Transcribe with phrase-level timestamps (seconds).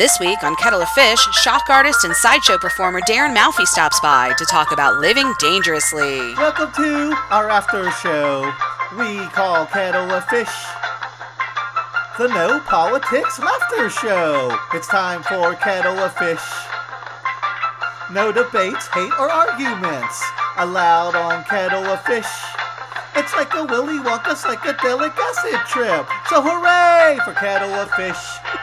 [0.00, 4.32] This week on Kettle of Fish, shock artist and sideshow performer Darren Malfi stops by
[4.38, 6.32] to talk about living dangerously.
[6.36, 8.50] Welcome to our after show.
[8.96, 10.48] We call Kettle of Fish
[12.16, 14.56] the No Politics Laughter Show.
[14.72, 16.48] It's time for Kettle of Fish.
[18.10, 20.24] No debates, hate, or arguments
[20.56, 22.32] allowed on Kettle of Fish.
[23.16, 26.08] It's like a Willy Wonka psychedelic acid trip.
[26.30, 28.59] So hooray for Kettle of Fish.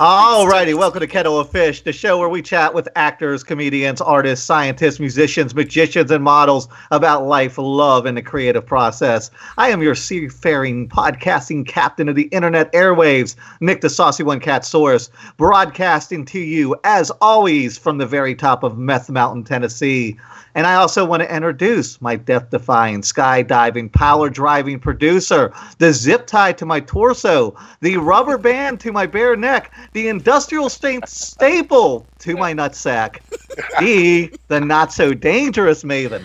[0.00, 4.44] Alrighty, welcome to Kettle of Fish, the show where we chat with actors, comedians, artists,
[4.44, 9.30] scientists, musicians, magicians, and models about life, love, and the creative process.
[9.56, 14.64] I am your seafaring podcasting captain of the internet airwaves, Nick the Saucy One Cat
[14.64, 20.18] Source, broadcasting to you, as always, from the very top of Meth Mountain, Tennessee.
[20.54, 26.26] And I also want to introduce my death defying, skydiving, power driving producer, the zip
[26.26, 32.06] tie to my torso, the rubber band to my bare neck, the industrial strength staple
[32.20, 33.18] to my nutsack,
[33.80, 36.22] the, the not so dangerous maven.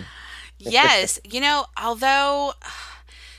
[0.58, 2.52] Yes, you know, although,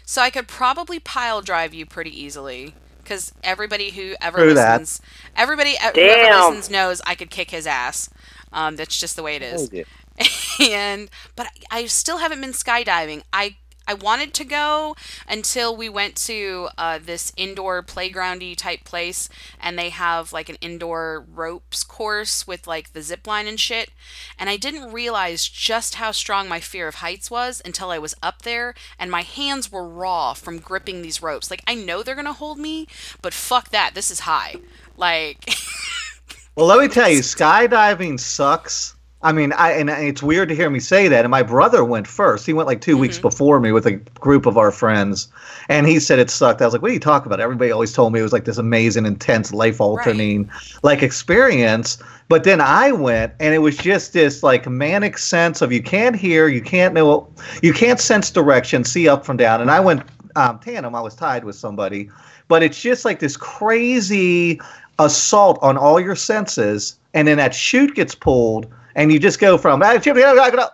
[0.05, 2.75] so I could probably pile drive you pretty easily.
[3.03, 4.79] Because everybody who ever True that.
[4.79, 5.01] listens,
[5.35, 8.09] everybody who ever listens knows I could kick his ass.
[8.53, 9.69] Um, that's just the way it is.
[9.73, 9.83] yeah.
[10.59, 13.23] and but I still haven't been skydiving.
[13.31, 13.55] I
[13.87, 14.95] I wanted to go
[15.27, 19.27] until we went to uh, this indoor playgroundy type place,
[19.59, 23.89] and they have like an indoor ropes course with like the zip line and shit.
[24.37, 28.15] And I didn't realize just how strong my fear of heights was until I was
[28.21, 31.49] up there, and my hands were raw from gripping these ropes.
[31.49, 32.87] Like I know they're gonna hold me,
[33.21, 33.91] but fuck that.
[33.95, 34.55] This is high.
[34.95, 35.49] Like
[36.55, 38.95] Well, let me tell you, skydiving sucks.
[39.23, 41.25] I mean, I and it's weird to hear me say that.
[41.25, 42.45] And my brother went first.
[42.45, 45.27] He went like 2 weeks before me with a group of our friends,
[45.69, 46.61] and he said it sucked.
[46.61, 48.45] I was like, "What are you talking about?" Everybody always told me it was like
[48.45, 50.49] this amazing, intense, life altering
[50.81, 51.99] like experience.
[52.29, 56.15] But then I went, and it was just this like manic sense of you can't
[56.15, 57.27] hear, you can't know,
[57.61, 59.61] you can't sense direction, see up from down.
[59.61, 60.03] And I went
[60.35, 60.95] um, tandem.
[60.95, 62.09] I was tied with somebody,
[62.47, 64.59] but it's just like this crazy
[64.97, 69.57] assault on all your senses, and then that chute gets pulled, and you just go
[69.57, 70.71] from "Ah, yeah, yeah," ah,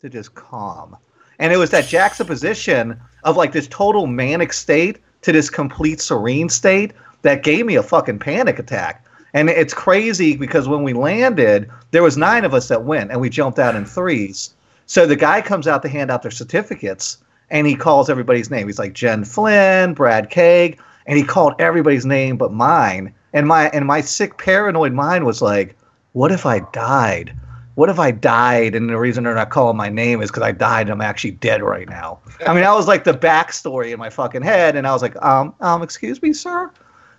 [0.00, 0.96] to just calm.
[1.38, 6.48] And it was that juxtaposition of like this total manic state to this complete serene
[6.48, 9.04] state that gave me a fucking panic attack.
[9.32, 13.20] And it's crazy because when we landed, there was nine of us that went, and
[13.20, 14.54] we jumped out in threes.
[14.86, 17.18] So the guy comes out to hand out their certificates,
[17.50, 18.66] and he calls everybody's name.
[18.66, 23.12] He's like Jen Flynn, Brad Kague, and he called everybody's name but mine.
[23.32, 25.76] And my and my sick paranoid mind was like,
[26.14, 27.36] what if I died?
[27.74, 30.52] What if I died and the reason they're not calling my name is because I
[30.52, 32.20] died and I'm actually dead right now?
[32.46, 35.20] I mean, that was like the backstory in my fucking head, and I was like,
[35.22, 36.70] um, um, excuse me, sir,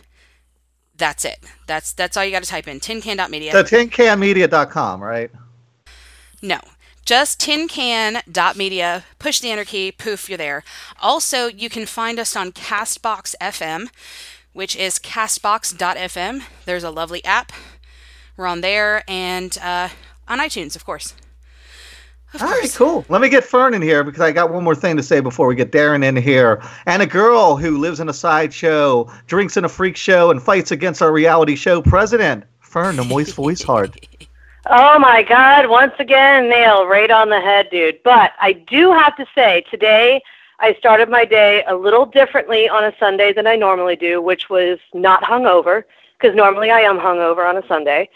[0.95, 1.39] That's it.
[1.67, 2.79] That's that's all you got to type in.
[2.79, 3.51] Tincan.media.
[3.51, 5.31] So tincanmedia.com, right?
[6.41, 6.59] No.
[7.05, 9.03] Just tincan.media.
[9.19, 9.91] Push the enter key.
[9.91, 10.63] Poof, you're there.
[11.01, 13.89] Also, you can find us on Castbox FM,
[14.53, 16.43] which is castbox.fm.
[16.65, 17.51] There's a lovely app.
[18.37, 19.89] We're on there and uh,
[20.27, 21.13] on iTunes, of course.
[22.33, 22.77] Of All right, course.
[22.77, 23.05] cool.
[23.09, 25.45] Let me get Fern in here because I got one more thing to say before
[25.45, 26.63] we get Darren in here.
[26.87, 30.71] And a girl who lives in a sideshow, drinks in a freak show, and fights
[30.71, 32.45] against our reality show president.
[32.59, 34.07] Fern, the moist voice heart.
[34.67, 35.67] Oh my God!
[35.67, 38.01] Once again, nail right on the head, dude.
[38.01, 40.21] But I do have to say, today
[40.59, 44.49] I started my day a little differently on a Sunday than I normally do, which
[44.49, 45.83] was not hungover,
[46.17, 48.09] because normally I am hungover on a Sunday.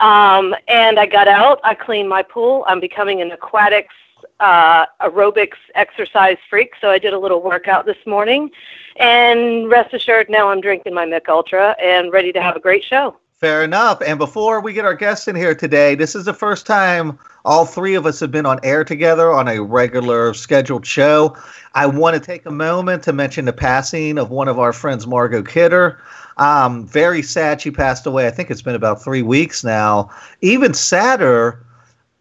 [0.00, 2.64] Um, and I got out, I cleaned my pool.
[2.66, 3.94] I'm becoming an aquatics,
[4.40, 8.50] uh, aerobics exercise freak, so I did a little workout this morning.
[8.96, 12.82] And rest assured, now I'm drinking my Mich Ultra and ready to have a great
[12.82, 13.16] show.
[13.40, 14.02] Fair enough.
[14.02, 17.64] And before we get our guests in here today, this is the first time all
[17.64, 21.34] three of us have been on air together on a regular scheduled show.
[21.72, 25.06] I want to take a moment to mention the passing of one of our friends,
[25.06, 26.02] Margot Kidder.
[26.40, 28.26] Um, very sad she passed away.
[28.26, 30.10] I think it's been about three weeks now.
[30.40, 31.64] Even sadder,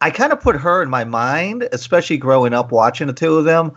[0.01, 3.45] I kind of put her in my mind, especially growing up watching the two of
[3.45, 3.71] them,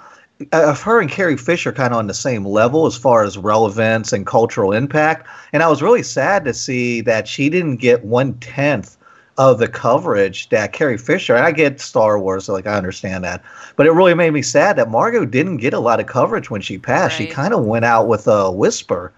[0.52, 3.38] uh, of her and Carrie Fisher kind of on the same level as far as
[3.38, 5.28] relevance and cultural impact.
[5.52, 8.96] And I was really sad to see that she didn't get one tenth
[9.38, 13.24] of the coverage that Carrie Fisher, and I get Star Wars, so like I understand
[13.24, 13.42] that,
[13.76, 16.60] but it really made me sad that Margot didn't get a lot of coverage when
[16.60, 17.18] she passed.
[17.18, 17.28] Right.
[17.28, 19.12] She kind of went out with a whisper,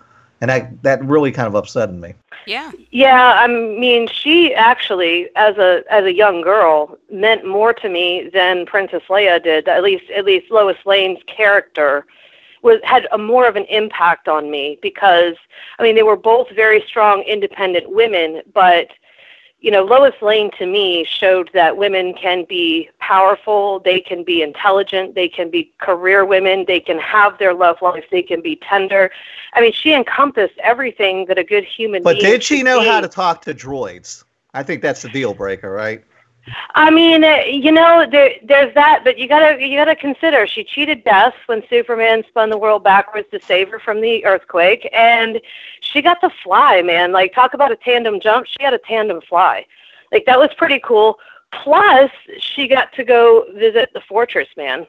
[0.45, 2.13] and that that really kind of upset me.
[2.47, 2.71] Yeah.
[2.91, 8.29] Yeah, I mean, she actually, as a as a young girl, meant more to me
[8.33, 9.69] than Princess Leia did.
[9.69, 12.05] At least, at least Lois Lane's character
[12.61, 15.37] was had a more of an impact on me because,
[15.79, 18.89] I mean, they were both very strong, independent women, but
[19.65, 24.43] you know, Lois Lane to me showed that women can be powerful, they can be
[24.43, 28.57] intelligent, they can be career women, they can have their love life, they can be
[28.57, 29.11] tender.
[29.55, 32.25] I mean, she encompassed everything that a good human but being.
[32.25, 32.89] But did she know be.
[32.89, 34.25] how to talk to droids?
[34.53, 36.05] I think that's the deal breaker, right?
[36.75, 40.65] I mean, uh, you know, there, there's that, but you gotta you gotta consider she
[40.65, 45.41] cheated death when Superman spun the world backwards to save her from the earthquake, and
[45.81, 47.13] she got to fly, man.
[47.13, 49.65] Like talk about a tandem jump, she had a tandem fly,
[50.13, 51.19] like that was pretty cool.
[51.63, 52.11] Plus,
[52.41, 54.87] she got to go visit the fortress, man.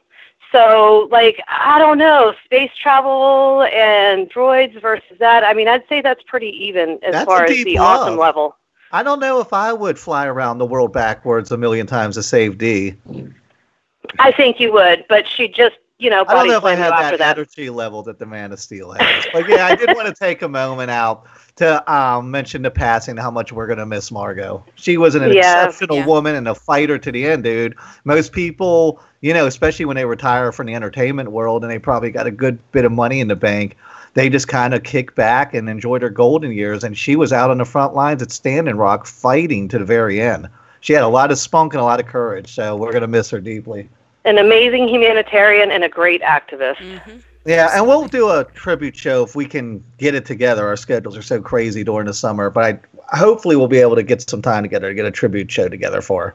[0.52, 5.44] So, like, I don't know, space travel and droids versus that.
[5.44, 8.00] I mean, I'd say that's pretty even as that's far as the love.
[8.00, 8.56] awesome level.
[8.96, 12.22] I don't know if I would fly around the world backwards a million times to
[12.22, 12.94] save D.
[14.18, 16.92] I think you would, but she just, you know, I don't know if I had
[16.92, 19.26] that, that energy level that the Man of Steel has.
[19.34, 21.26] but yeah, I did want to take a moment out
[21.56, 24.64] to um, mention the passing, how much we're gonna miss Margot.
[24.76, 25.66] She was an yeah.
[25.66, 26.06] exceptional yeah.
[26.06, 27.74] woman and a fighter to the end, dude.
[28.04, 32.10] Most people, you know, especially when they retire from the entertainment world and they probably
[32.10, 33.76] got a good bit of money in the bank
[34.16, 36.82] they just kind of kicked back and enjoyed her golden years.
[36.82, 40.22] And she was out on the front lines at Standing Rock fighting to the very
[40.22, 40.48] end.
[40.80, 42.54] She had a lot of spunk and a lot of courage.
[42.54, 43.90] So we're going to miss her deeply.
[44.24, 46.76] An amazing humanitarian and a great activist.
[46.76, 47.18] Mm-hmm.
[47.44, 50.66] Yeah, and we'll do a tribute show if we can get it together.
[50.66, 54.02] Our schedules are so crazy during the summer, but I hopefully we'll be able to
[54.02, 56.34] get some time together to get a tribute show together for her.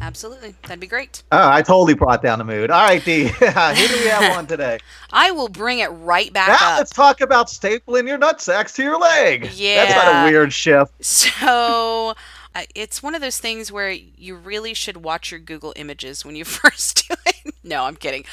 [0.00, 0.54] Absolutely.
[0.62, 1.22] That'd be great.
[1.32, 2.70] Oh, I totally brought down the mood.
[2.70, 3.24] All right, D.
[3.28, 4.80] Who do we have on today?
[5.10, 6.78] I will bring it right back now up.
[6.78, 9.50] let's talk about stapling your nut nutsacks to your leg.
[9.54, 9.84] Yeah.
[9.86, 10.92] That's not a weird shift.
[11.04, 12.14] So
[12.54, 16.36] uh, it's one of those things where you really should watch your Google images when
[16.36, 17.54] you first do it.
[17.64, 18.24] no, I'm kidding.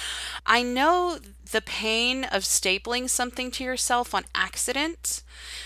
[0.46, 1.20] I know
[1.52, 5.24] the pain of stapling something to yourself on accident.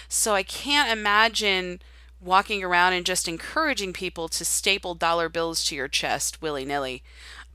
[0.07, 1.79] So I can't imagine
[2.21, 7.03] walking around and just encouraging people to staple dollar bills to your chest willy nilly.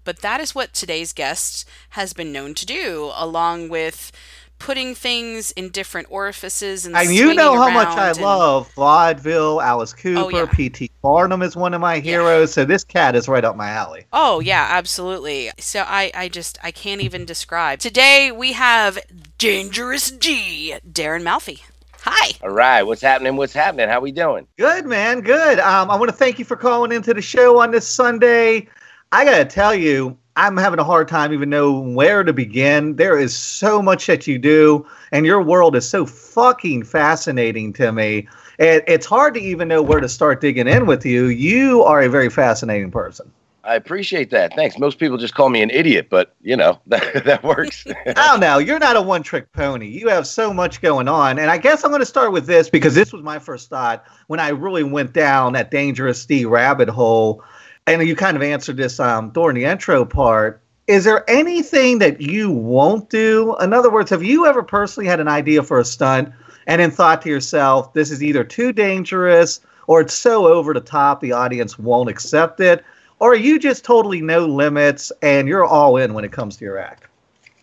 [0.05, 4.13] But that is what today's guest has been known to do, along with
[4.61, 8.21] putting things in different orifices and, and you know how much I and...
[8.21, 9.61] love vaudeville.
[9.61, 10.47] Alice oh, Cooper, oh, yeah.
[10.47, 10.91] P.T.
[11.03, 12.51] Barnum is one of my heroes.
[12.51, 12.55] Yeah.
[12.55, 14.05] So this cat is right up my alley.
[14.13, 15.51] Oh yeah, absolutely.
[15.59, 17.81] So I, I just I can't even describe.
[17.81, 18.99] Today we have
[19.39, 21.65] Dangerous D, Darren Malfi.
[22.03, 22.33] Hi.
[22.43, 22.83] All right.
[22.83, 23.37] What's happening?
[23.37, 23.89] What's happening?
[23.89, 24.47] How we doing?
[24.59, 25.21] Good, man.
[25.21, 25.59] Good.
[25.59, 28.69] Um, I want to thank you for calling into the show on this Sunday.
[29.13, 32.97] I got to tell you, I'm having a hard time even knowing where to begin.
[32.97, 37.93] There is so much that you do, and your world is so fucking fascinating to
[37.93, 38.29] me.
[38.59, 41.27] It, it's hard to even know where to start digging in with you.
[41.27, 43.31] You are a very fascinating person.
[43.65, 44.55] I appreciate that.
[44.55, 44.79] Thanks.
[44.79, 47.85] Most people just call me an idiot, but you know that that works.
[48.07, 48.59] I don't know.
[48.59, 49.87] You're not a one-trick pony.
[49.87, 52.71] You have so much going on, and I guess I'm going to start with this
[52.71, 56.89] because this was my first thought when I really went down that dangerous D rabbit
[56.89, 57.45] hole,
[57.87, 60.63] and you kind of answered this um, during the intro part.
[60.87, 63.57] Is there anything that you won't do?
[63.61, 66.33] In other words, have you ever personally had an idea for a stunt
[66.67, 70.81] and then thought to yourself, "This is either too dangerous." Or it's so over the
[70.81, 72.85] top the audience won't accept it
[73.21, 76.65] or are you just totally no limits and you're all in when it comes to
[76.65, 77.05] your act?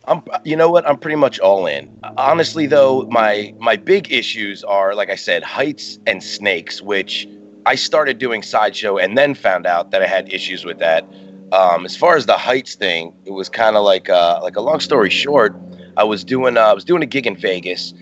[0.07, 0.87] I'm, you know what?
[0.87, 1.99] I'm pretty much all in.
[2.15, 7.27] Honestly, though, my my big issues are, like I said, heights and snakes, which
[7.65, 11.03] I started doing sideshow and then found out that I had issues with that.
[11.51, 14.61] Um, as far as the heights thing, it was kind of like uh, like a
[14.61, 15.53] long story short.
[15.97, 17.93] I was doing uh, I was doing a gig in Vegas,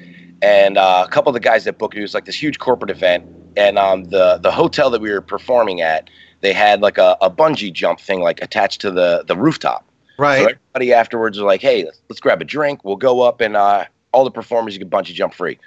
[0.43, 2.91] and uh, a couple of the guys that booked me was like this huge corporate
[2.91, 3.25] event,
[3.57, 6.07] and um, the the hotel that we were performing at
[6.41, 9.85] they had like a, a bungee jump thing like attached to the the rooftop.
[10.17, 10.37] Right.
[10.37, 12.83] So everybody afterwards was like, "Hey, let's, let's grab a drink.
[12.83, 15.57] We'll go up and uh, all the performers you can bungee jump free."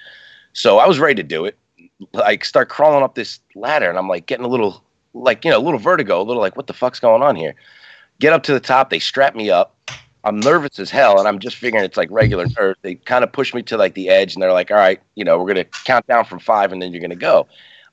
[0.53, 1.57] So I was ready to do it.
[2.13, 4.83] Like start crawling up this ladder, and I'm like getting a little
[5.15, 7.55] like you know a little vertigo, a little like what the fuck's going on here.
[8.21, 8.91] Get up to the top.
[8.91, 9.77] They strap me up.
[10.25, 12.77] I'm nervous as hell, and I'm just figuring it's like regular nerve.
[12.83, 15.25] They kind of push me to like the edge, and they're like, "All right, you
[15.25, 17.47] know, we're gonna count down from five, and then you're gonna go."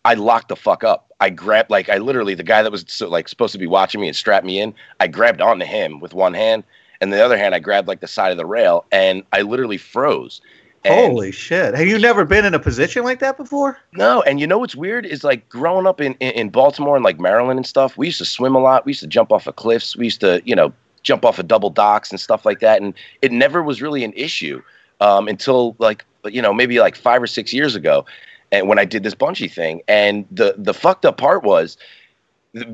[0.06, 1.12] I locked the fuck up.
[1.20, 4.00] I grabbed like I literally the guy that was so, like supposed to be watching
[4.00, 4.74] me and strapped me in.
[5.00, 6.64] I grabbed onto him with one hand,
[7.02, 9.78] and the other hand I grabbed like the side of the rail, and I literally
[9.78, 10.42] froze.
[10.84, 11.74] And- Holy shit!
[11.74, 13.80] Have you never been in a position like that before?
[13.94, 17.04] No, and you know what's weird is like growing up in, in, in Baltimore and
[17.04, 17.98] like Maryland and stuff.
[17.98, 18.86] We used to swim a lot.
[18.86, 19.98] We used to jump off of cliffs.
[19.98, 20.72] We used to, you know,
[21.02, 22.82] jump off of double docks and stuff like that.
[22.82, 22.94] And
[23.24, 24.62] it never was really an issue
[25.02, 28.06] um, until like you know maybe like five or six years ago,
[28.56, 29.82] and when I did this bungee thing.
[29.88, 31.78] And the the fucked up part was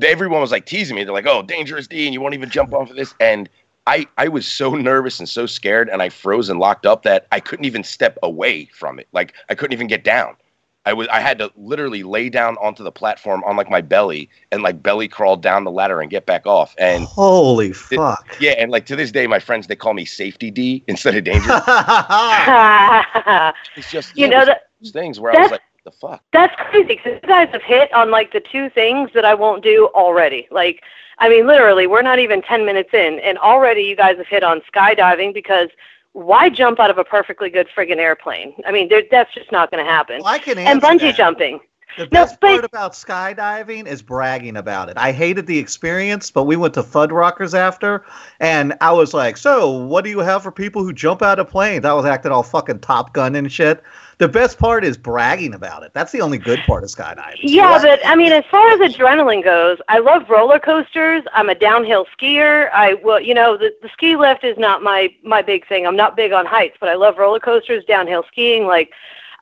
[0.02, 1.04] everyone was like teasing me.
[1.04, 3.48] They're like, "Oh, dangerous D, and you won't even jump off of this." And
[3.86, 7.26] I I was so nervous and so scared, and I froze and locked up that
[7.32, 9.08] I couldn't even step away from it.
[9.12, 10.36] Like I couldn't even get down.
[10.84, 14.28] I was I had to literally lay down onto the platform on like my belly
[14.50, 16.74] and like belly crawl down the ladder and get back off.
[16.76, 18.36] And Holy fuck!
[18.40, 21.24] yeah, and like to this day, my friends they call me Safety D instead of
[21.24, 21.62] Dangerous.
[23.76, 26.22] it's just you yeah, know there's that those things where I was like, the fuck.
[26.32, 29.62] That's crazy because you guys have hit on like the two things that I won't
[29.62, 30.48] do already.
[30.50, 30.82] Like,
[31.18, 34.42] I mean, literally, we're not even 10 minutes in, and already you guys have hit
[34.42, 35.68] on skydiving because
[36.12, 38.54] why jump out of a perfectly good friggin' airplane?
[38.66, 40.18] I mean, there, that's just not going to happen.
[40.18, 41.16] Well, I can answer and bungee that.
[41.16, 41.60] jumping.
[41.96, 44.96] The No, best but- part about skydiving is bragging about it.
[44.96, 48.04] I hated the experience, but we went to Fuddruckers after,
[48.40, 51.50] and I was like, "So, what do you have for people who jump out of
[51.50, 53.82] planes?" I was acting all fucking Top Gun and shit.
[54.18, 55.90] The best part is bragging about it.
[55.94, 57.38] That's the only good part of skydiving.
[57.40, 61.24] Yeah, but I mean, as far as adrenaline goes, I love roller coasters.
[61.34, 62.70] I'm a downhill skier.
[62.72, 65.86] I well, you know, the, the ski lift is not my my big thing.
[65.86, 68.66] I'm not big on heights, but I love roller coasters, downhill skiing.
[68.66, 68.92] Like,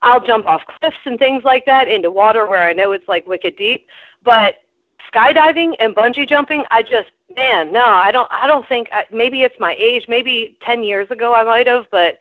[0.03, 3.27] I'll jump off cliffs and things like that into water where I know it's like
[3.27, 3.87] wicked deep.
[4.23, 4.57] But
[5.13, 8.31] skydiving and bungee jumping, I just man, no, I don't.
[8.31, 8.89] I don't think.
[8.93, 10.07] I, maybe it's my age.
[10.09, 12.19] Maybe ten years ago I might have, but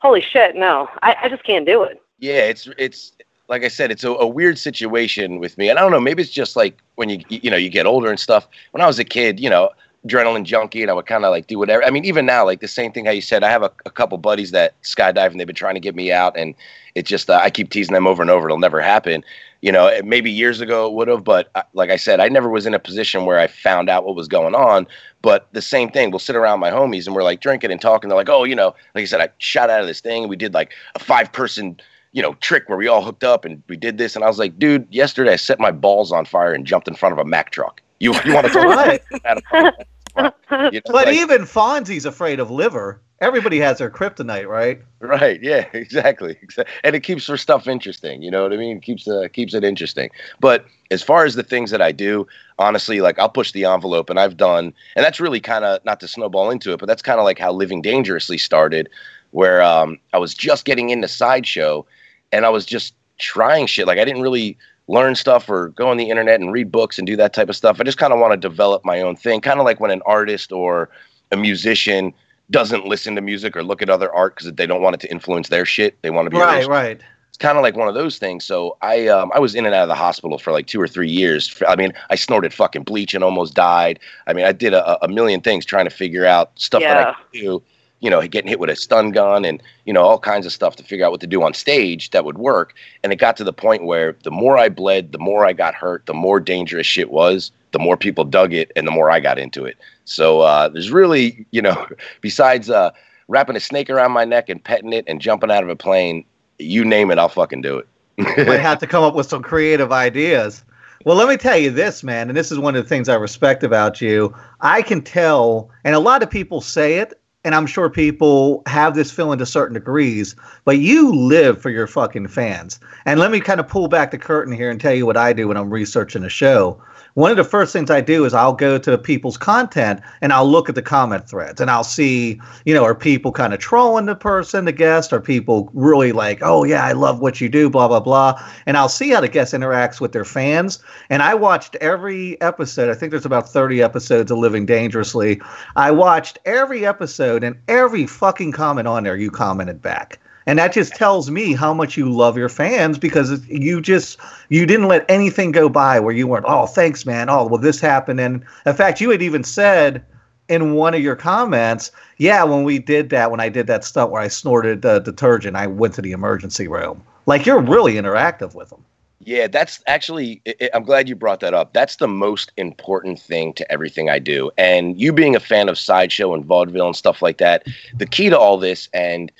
[0.00, 2.02] holy shit, no, I, I just can't do it.
[2.18, 3.12] Yeah, it's it's
[3.48, 6.00] like I said, it's a, a weird situation with me, and I don't know.
[6.00, 8.48] Maybe it's just like when you you know you get older and stuff.
[8.72, 9.70] When I was a kid, you know,
[10.06, 11.84] adrenaline junkie, and I would kind of like do whatever.
[11.84, 13.44] I mean, even now, like the same thing how you said.
[13.44, 16.12] I have a, a couple buddies that skydive, and they've been trying to get me
[16.12, 16.54] out, and
[16.94, 18.48] it just uh, I keep teasing them over and over.
[18.48, 19.24] It'll never happen.
[19.60, 22.28] You know, it- maybe years ago it would have, but uh, like I said, I
[22.28, 24.86] never was in a position where I found out what was going on.
[25.22, 28.08] But the same thing, we'll sit around my homies and we're like drinking and talking.
[28.08, 30.30] They're like, oh, you know, like I said, I shot out of this thing and
[30.30, 31.78] we did like a five person,
[32.10, 34.16] you know, trick where we all hooked up and we did this.
[34.16, 36.94] And I was like, dude, yesterday I set my balls on fire and jumped in
[36.96, 37.80] front of a Mack truck.
[38.00, 39.74] You, you want to talk about
[40.16, 40.34] it?
[40.50, 43.00] You know, But like- even Fonzie's afraid of liver.
[43.20, 44.82] Everybody has their kryptonite, right?
[44.98, 45.40] Right.
[45.40, 45.66] Yeah.
[45.72, 46.36] Exactly.
[46.82, 48.20] And it keeps for stuff interesting.
[48.20, 48.80] You know what I mean?
[48.80, 50.10] keeps uh, keeps it interesting.
[50.40, 52.26] But as far as the things that I do,
[52.58, 56.00] honestly, like I'll push the envelope, and I've done, and that's really kind of not
[56.00, 58.88] to snowball into it, but that's kind of like how living dangerously started,
[59.30, 61.86] where um, I was just getting into sideshow,
[62.32, 63.86] and I was just trying shit.
[63.86, 64.58] Like I didn't really
[64.88, 67.56] learn stuff or go on the internet and read books and do that type of
[67.56, 67.80] stuff.
[67.80, 70.02] I just kind of want to develop my own thing, kind of like when an
[70.06, 70.88] artist or
[71.30, 72.12] a musician
[72.50, 75.10] doesn't listen to music or look at other art because they don't want it to
[75.10, 75.96] influence their shit.
[76.02, 76.76] They want to be Right, original.
[76.76, 77.00] right.
[77.28, 78.44] It's kind of like one of those things.
[78.44, 80.86] So I um, I was in and out of the hospital for like two or
[80.86, 81.62] three years.
[81.66, 84.00] I mean, I snorted fucking bleach and almost died.
[84.26, 87.04] I mean, I did a, a million things trying to figure out stuff that I
[87.14, 87.62] could do.
[88.02, 90.76] You know, getting hit with a stun gun and you know all kinds of stuff
[90.76, 92.74] to figure out what to do on stage that would work.
[93.02, 95.74] And it got to the point where the more I bled, the more I got
[95.74, 97.52] hurt, the more dangerous shit was.
[97.70, 99.78] The more people dug it, and the more I got into it.
[100.04, 101.86] So uh, there's really, you know,
[102.20, 102.90] besides uh,
[103.28, 106.26] wrapping a snake around my neck and petting it and jumping out of a plane,
[106.58, 107.88] you name it, I'll fucking do it.
[108.18, 110.64] might have to come up with some creative ideas.
[111.04, 113.14] Well, let me tell you this, man, and this is one of the things I
[113.14, 114.34] respect about you.
[114.60, 118.94] I can tell, and a lot of people say it, and I'm sure people have
[118.94, 122.78] this feeling to certain degrees, but you live for your fucking fans.
[123.04, 125.32] And let me kind of pull back the curtain here and tell you what I
[125.32, 126.80] do when I'm researching a show.
[127.14, 130.50] One of the first things I do is I'll go to people's content and I'll
[130.50, 134.06] look at the comment threads and I'll see, you know, are people kind of trolling
[134.06, 135.12] the person, the guest?
[135.12, 138.42] Are people really like, oh, yeah, I love what you do, blah, blah, blah.
[138.64, 140.82] And I'll see how the guest interacts with their fans.
[141.10, 142.88] And I watched every episode.
[142.88, 145.40] I think there's about 30 episodes of Living Dangerously.
[145.76, 150.18] I watched every episode and every fucking comment on there you commented back.
[150.46, 154.18] And that just tells me how much you love your fans because you just
[154.48, 157.30] you didn't let anything go by where you weren't, oh, thanks, man.
[157.30, 158.20] Oh, well, this happened.
[158.20, 160.04] And in fact, you had even said
[160.48, 164.10] in one of your comments, yeah, when we did that, when I did that stunt
[164.10, 167.02] where I snorted uh, detergent, I went to the emergency room.
[167.26, 168.84] Like you're really interactive with them.
[169.24, 170.42] Yeah, that's actually,
[170.74, 171.72] I'm glad you brought that up.
[171.74, 174.50] That's the most important thing to everything I do.
[174.58, 177.64] And you being a fan of Sideshow and vaudeville and stuff like that,
[177.96, 179.30] the key to all this, and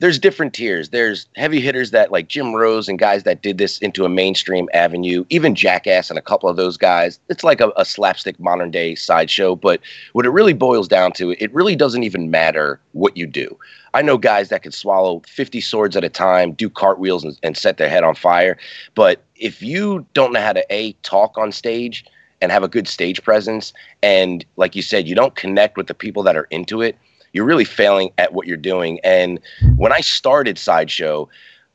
[0.00, 0.88] there's different tiers.
[0.88, 4.66] There's heavy hitters that like Jim Rose and guys that did this into a mainstream
[4.72, 7.20] avenue, even Jackass and a couple of those guys.
[7.28, 9.54] It's like a, a slapstick modern day sideshow.
[9.54, 9.80] But
[10.14, 13.56] what it really boils down to, it really doesn't even matter what you do.
[13.92, 17.56] I know guys that can swallow 50 swords at a time, do cartwheels and, and
[17.56, 18.56] set their head on fire.
[18.94, 22.06] But if you don't know how to A, talk on stage
[22.40, 25.94] and have a good stage presence, and like you said, you don't connect with the
[25.94, 26.96] people that are into it,
[27.32, 29.00] you're really failing at what you're doing.
[29.04, 29.40] And
[29.76, 31.28] when I started Sideshow,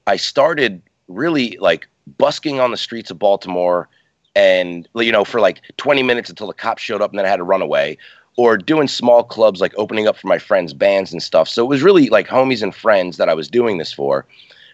[0.07, 3.89] I started really like busking on the streets of Baltimore
[4.35, 7.29] and you know for like 20 minutes until the cops showed up and then I
[7.29, 7.97] had to run away
[8.37, 11.47] or doing small clubs like opening up for my friends bands and stuff.
[11.47, 14.25] So it was really like homies and friends that I was doing this for.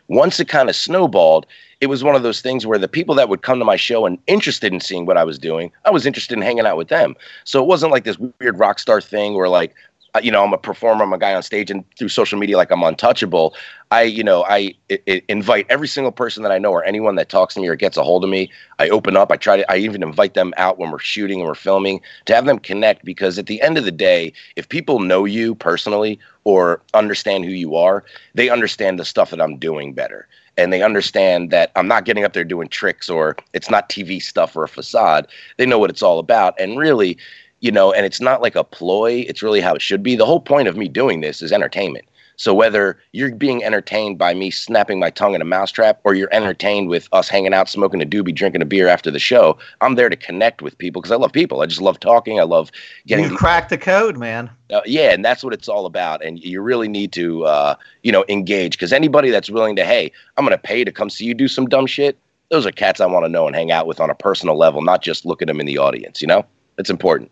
[0.07, 1.45] Once it kind of snowballed,
[1.79, 4.05] it was one of those things where the people that would come to my show
[4.05, 6.89] and interested in seeing what I was doing, I was interested in hanging out with
[6.89, 7.15] them.
[7.43, 9.73] So it wasn't like this weird rock star thing where like
[10.21, 12.71] you know, I'm a performer, I'm a guy on stage, and through social media, like
[12.71, 13.55] I'm untouchable.
[13.91, 14.75] I, you know, I,
[15.27, 17.97] invite every single person that I know or anyone that talks to me or gets
[17.97, 18.49] a hold of me.
[18.79, 19.31] I open up.
[19.31, 19.71] I try to.
[19.71, 23.05] I even invite them out when we're shooting and we're filming to have them connect
[23.05, 27.51] because at the end of the day, if people know you personally or understand who
[27.51, 28.03] you are,
[28.33, 30.27] they understand the stuff that I'm doing better.
[30.57, 34.21] And they understand that I'm not getting up there doing tricks or it's not TV
[34.21, 35.27] stuff or a facade.
[35.57, 36.59] They know what it's all about.
[36.59, 37.17] And really,
[37.61, 39.23] you know, and it's not like a ploy.
[39.27, 40.15] It's really how it should be.
[40.15, 42.05] The whole point of me doing this is entertainment.
[42.41, 46.33] So whether you're being entertained by me snapping my tongue in a mousetrap or you're
[46.33, 49.93] entertained with us hanging out, smoking a doobie, drinking a beer after the show, I'm
[49.93, 51.61] there to connect with people because I love people.
[51.61, 52.39] I just love talking.
[52.39, 52.71] I love
[53.05, 53.29] getting.
[53.29, 54.49] You cracked the code, man.
[54.71, 56.25] Uh, yeah, and that's what it's all about.
[56.25, 60.11] And you really need to, uh, you know, engage because anybody that's willing to, hey,
[60.35, 62.17] I'm going to pay to come see you do some dumb shit.
[62.49, 64.81] Those are cats I want to know and hang out with on a personal level,
[64.81, 66.21] not just look at them in the audience.
[66.21, 66.43] You know,
[66.79, 67.29] it's important.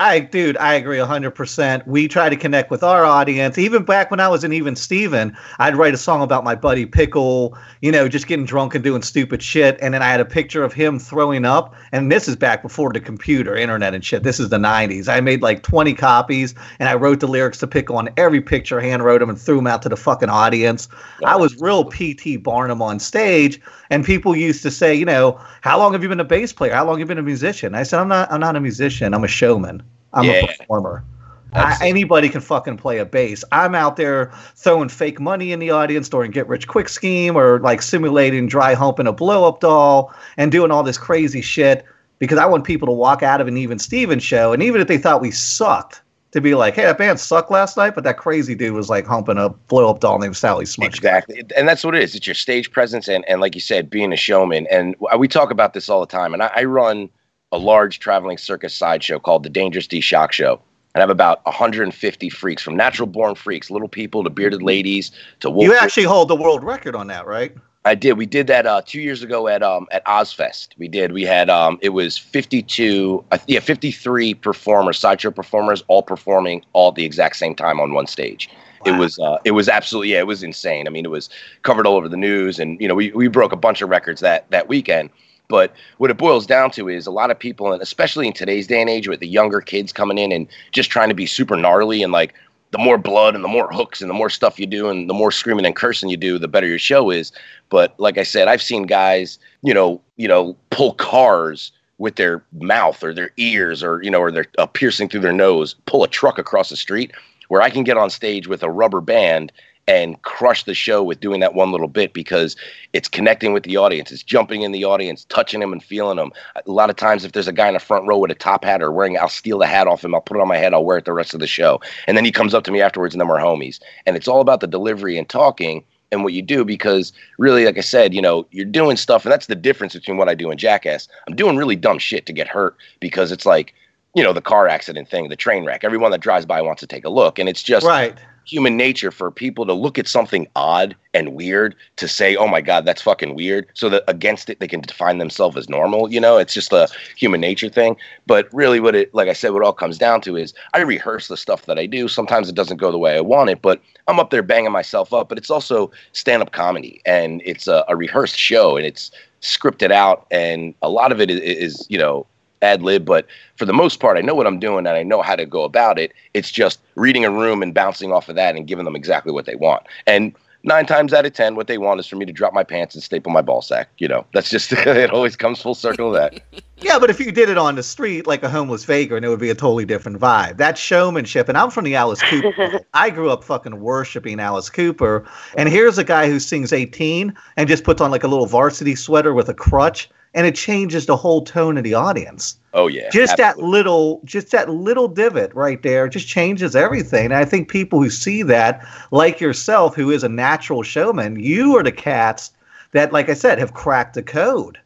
[0.00, 1.86] I, dude, I agree 100%.
[1.86, 3.58] We try to connect with our audience.
[3.58, 6.86] Even back when I was in Even Steven, I'd write a song about my buddy
[6.86, 9.76] Pickle, you know, just getting drunk and doing stupid shit.
[9.82, 11.74] And then I had a picture of him throwing up.
[11.92, 14.22] And this is back before the computer, internet, and shit.
[14.22, 15.06] This is the 90s.
[15.06, 18.80] I made like 20 copies and I wrote the lyrics to Pickle on every picture,
[18.80, 20.88] hand wrote them, and threw them out to the fucking audience.
[21.26, 22.38] I was real P.T.
[22.38, 23.60] Barnum on stage.
[23.90, 26.72] And people used to say, you know, how long have you been a bass player?
[26.72, 27.74] How long have you been a musician?
[27.74, 29.12] I said, I'm not, I'm not a musician.
[29.12, 29.82] I'm a showman.
[30.12, 30.44] I'm yeah.
[30.44, 31.04] a performer.
[31.52, 33.42] I, anybody can fucking play a bass.
[33.50, 37.58] I'm out there throwing fake money in the audience during get rich quick scheme or
[37.58, 41.84] like simulating dry humping a blow up doll and doing all this crazy shit
[42.20, 44.86] because I want people to walk out of an Even Steven show and even if
[44.86, 48.16] they thought we sucked, to be like, hey, that band sucked last night, but that
[48.16, 50.94] crazy dude was like humping a blow up doll named Sally Smudge.
[50.94, 51.42] Exactly.
[51.56, 52.14] And that's what it is.
[52.14, 54.66] It's your stage presence and, and like you said, being a showman.
[54.70, 56.32] And we talk about this all the time.
[56.32, 57.10] And I, I run
[57.52, 60.60] a large traveling circus sideshow called the Dangerous D Shock Show.
[60.94, 65.12] And I have about 150 freaks from natural born freaks, little people to bearded ladies
[65.40, 65.64] to wolf.
[65.64, 67.54] You actually hold the world record on that, right?
[67.84, 68.18] I did.
[68.18, 70.68] We did that uh, two years ago at um, at Ozzfest.
[70.76, 71.12] We did.
[71.12, 76.88] We had um, it was 52, uh, yeah, 53 performers, sideshow performers, all performing all
[76.88, 78.50] at the exact same time on one stage.
[78.84, 78.92] Wow.
[78.92, 80.86] It was uh, it was absolutely yeah, it was insane.
[80.86, 81.30] I mean, it was
[81.62, 84.20] covered all over the news, and you know, we we broke a bunch of records
[84.20, 85.08] that that weekend.
[85.50, 88.68] But what it boils down to is a lot of people, and especially in today's
[88.68, 91.56] day and age with the younger kids coming in and just trying to be super
[91.56, 92.32] gnarly and like
[92.70, 95.14] the more blood and the more hooks and the more stuff you do and the
[95.14, 97.32] more screaming and cursing you do, the better your show is.
[97.68, 102.44] But like I said, I've seen guys, you know, you know, pull cars with their
[102.52, 106.04] mouth or their ears or you know, or they're uh, piercing through their nose, pull
[106.04, 107.10] a truck across the street.
[107.48, 109.50] Where I can get on stage with a rubber band
[109.86, 112.54] and crush the show with doing that one little bit because
[112.92, 114.12] it's connecting with the audience.
[114.12, 116.32] It's jumping in the audience, touching them and feeling them.
[116.54, 118.64] A lot of times, if there's a guy in the front row with a top
[118.64, 120.14] hat or wearing, I'll steal the hat off him.
[120.14, 120.74] I'll put it on my head.
[120.74, 121.80] I'll wear it the rest of the show.
[122.06, 123.80] And then he comes up to me afterwards, and then we're homies.
[124.06, 127.78] And it's all about the delivery and talking and what you do because really like
[127.78, 130.50] i said you know you're doing stuff and that's the difference between what i do
[130.50, 133.74] and jackass i'm doing really dumb shit to get hurt because it's like
[134.14, 136.86] you know the car accident thing the train wreck everyone that drives by wants to
[136.86, 138.18] take a look and it's just right
[138.50, 142.60] human nature for people to look at something odd and weird to say, "Oh my
[142.60, 146.10] God, that's fucking weird," so that against it they can define themselves as normal.
[146.12, 147.96] You know, it's just a human nature thing.
[148.26, 150.80] But really, what it, like I said, what it all comes down to is I
[150.80, 152.08] rehearse the stuff that I do.
[152.08, 155.12] Sometimes it doesn't go the way I want it, but I'm up there banging myself
[155.12, 155.28] up.
[155.28, 159.10] But it's also stand-up comedy, and it's a, a rehearsed show, and it's
[159.42, 162.26] scripted out, and a lot of it is, is you know
[162.62, 165.22] ad lib, but for the most part, I know what I'm doing and I know
[165.22, 166.12] how to go about it.
[166.34, 169.46] It's just reading a room and bouncing off of that and giving them exactly what
[169.46, 169.86] they want.
[170.06, 172.64] And nine times out of ten, what they want is for me to drop my
[172.64, 173.88] pants and staple my ball sack.
[173.98, 175.10] You know, that's just it.
[175.10, 176.42] Always comes full circle of that.
[176.82, 179.38] Yeah, but if you did it on the street like a homeless vagrant, it would
[179.38, 180.56] be a totally different vibe.
[180.56, 182.80] That showmanship, and I'm from the Alice Cooper.
[182.94, 187.68] I grew up fucking worshiping Alice Cooper, and here's a guy who sings 18 and
[187.68, 191.16] just puts on like a little varsity sweater with a crutch, and it changes the
[191.16, 192.56] whole tone of the audience.
[192.72, 197.26] Oh yeah, Just that little, just that little divot right there, just changes everything.
[197.26, 201.76] And I think people who see that, like yourself, who is a natural showman, you
[201.76, 202.52] are the cats
[202.92, 204.78] that, like I said, have cracked the code.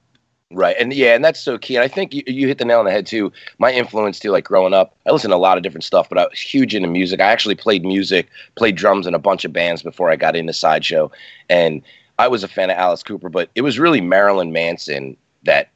[0.50, 0.76] Right.
[0.78, 1.74] And yeah, and that's so key.
[1.76, 3.32] And I think you, you hit the nail on the head too.
[3.58, 6.16] My influence too, like growing up, I listened to a lot of different stuff, but
[6.16, 7.20] I was huge into music.
[7.20, 10.52] I actually played music, played drums in a bunch of bands before I got into
[10.52, 11.10] Sideshow.
[11.48, 11.82] And
[12.18, 15.70] I was a fan of Alice Cooper, but it was really Marilyn Manson that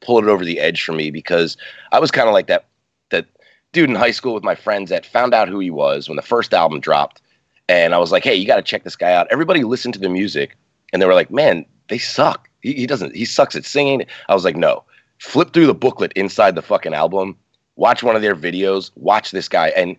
[0.00, 1.56] pulled it over the edge for me because
[1.92, 2.66] I was kind of like that
[3.10, 3.26] that
[3.72, 6.22] dude in high school with my friends that found out who he was when the
[6.22, 7.22] first album dropped.
[7.68, 9.28] And I was like, hey, you got to check this guy out.
[9.30, 10.56] Everybody listened to the music
[10.92, 12.48] and they were like, man, they suck.
[12.60, 14.04] He, he doesn't, he sucks at singing.
[14.28, 14.84] I was like, no,
[15.18, 17.36] flip through the booklet inside the fucking album,
[17.76, 19.68] watch one of their videos, watch this guy.
[19.68, 19.96] And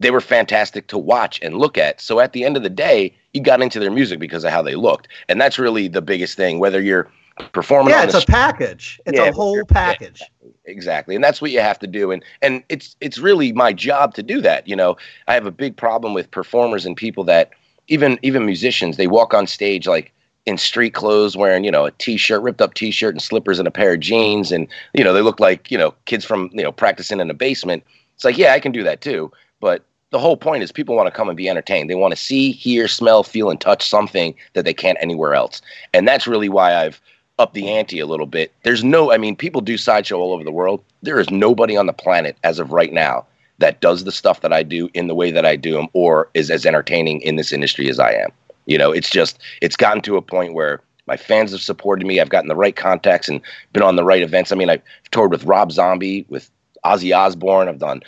[0.00, 2.00] they were fantastic to watch and look at.
[2.00, 4.62] So at the end of the day, you got into their music because of how
[4.62, 5.08] they looked.
[5.28, 7.10] And that's really the biggest thing, whether you're
[7.52, 9.00] performing Yeah, it's a package.
[9.06, 10.30] It's Yeah, a whole yeah, package.
[10.64, 14.14] exactly and that's what you have to do and and it's it's really my job
[14.14, 14.96] to do that you know
[15.26, 17.50] i have a big problem with performers and people that
[17.88, 20.12] even even musicians they walk on stage like
[20.46, 23.70] in street clothes wearing you know a t-shirt ripped up t-shirt and slippers and a
[23.70, 26.72] pair of jeans and you know they look like you know kids from you know
[26.72, 27.82] practicing in a basement
[28.14, 31.06] it's like yeah i can do that too but the whole point is people want
[31.06, 34.34] to come and be entertained they want to see hear smell feel and touch something
[34.54, 35.60] that they can't anywhere else
[35.92, 37.00] and that's really why i've
[37.38, 38.52] up the ante a little bit.
[38.62, 40.82] There's no, I mean, people do sideshow all over the world.
[41.02, 43.26] There is nobody on the planet as of right now
[43.58, 46.28] that does the stuff that I do in the way that I do them or
[46.34, 48.30] is as entertaining in this industry as I am.
[48.66, 52.20] You know, it's just, it's gotten to a point where my fans have supported me.
[52.20, 53.40] I've gotten the right contacts and
[53.72, 54.52] been on the right events.
[54.52, 56.50] I mean, I've toured with Rob Zombie, with
[56.84, 57.68] Ozzy Osbourne.
[57.68, 58.02] I've done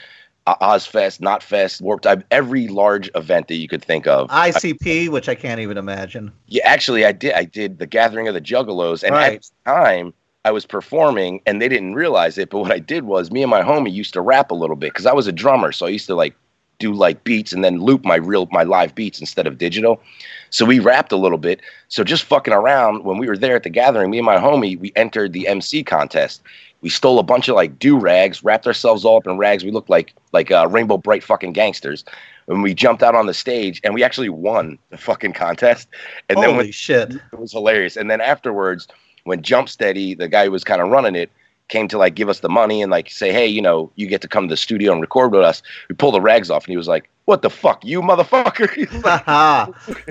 [0.46, 2.06] uh, Ozzfest, Knotfest, Warped.
[2.06, 4.28] I've every large event that you could think of.
[4.28, 6.32] ICP, which I can't even imagine.
[6.46, 7.34] Yeah, actually, I did.
[7.34, 9.34] I did the Gathering of the Juggalos, and Right.
[9.34, 12.50] at the time, I was performing, and they didn't realize it.
[12.50, 14.92] But what I did was, me and my homie used to rap a little bit
[14.92, 16.34] because I was a drummer, so I used to like
[16.78, 20.00] do like beats and then loop my real my live beats instead of digital.
[20.48, 21.60] So we rapped a little bit.
[21.88, 24.80] So just fucking around when we were there at the gathering, me and my homie,
[24.80, 26.42] we entered the MC contest.
[26.82, 29.64] We stole a bunch of like do rags, wrapped ourselves all up in rags.
[29.64, 32.04] We looked like like uh, Rainbow Brite fucking gangsters.
[32.48, 35.88] And we jumped out on the stage and we actually won the fucking contest.
[36.28, 37.12] And then when Holy shit.
[37.14, 37.96] it was hilarious.
[37.96, 38.88] And then afterwards,
[39.24, 41.30] when Jumpsteady, the guy who was kind of running it,
[41.70, 44.20] came to like give us the money and like say, hey, you know, you get
[44.20, 45.62] to come to the studio and record with us.
[45.88, 48.86] We pulled the rags off, and he was like, "What the fuck, you motherfucker?" He
[48.86, 49.22] was like.
[49.28, 49.68] I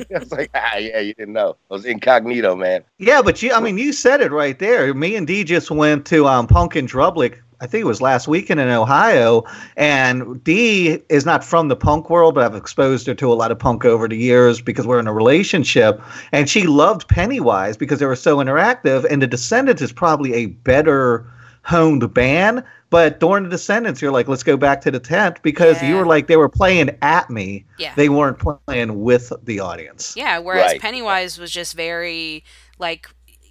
[0.10, 1.58] was like, "Ah, yeah, you didn't know.
[1.70, 4.94] I was incognito, man." yeah, but you, I mean, you said it right there.
[4.94, 7.40] Me and D just went to um, Punk in Drublic.
[7.60, 9.44] I think it was last weekend in Ohio,
[9.76, 13.52] and D is not from the punk world, but I've exposed her to a lot
[13.52, 16.02] of punk over the years because we're in a relationship.
[16.32, 19.06] And she loved Pennywise because they were so interactive.
[19.12, 21.26] And the Descendents is probably a better
[21.64, 22.64] honed band.
[22.90, 26.08] But during the Descendents, you're like, let's go back to the tent because you were
[26.08, 27.66] like, they were playing at me.
[27.78, 27.94] Yeah.
[27.96, 30.16] They weren't playing with the audience.
[30.18, 30.82] Yeah, whereas Right.
[30.82, 32.44] Pennywise was just very
[32.80, 33.08] like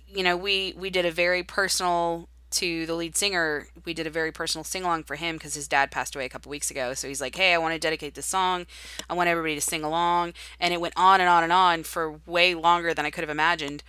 [0.08, 3.68] you know, we we did a very personal to the lead singer.
[3.84, 6.28] We did a very personal sing along for him because his dad passed away a
[6.30, 6.94] couple weeks ago.
[6.94, 8.66] So he's like, "Hey, I want to dedicate this song.
[9.08, 12.20] I want everybody to sing along." And it went on and on and on for
[12.26, 13.82] way longer than I could have imagined.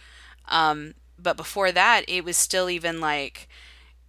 [0.49, 3.47] Um, but before that, it was still even like,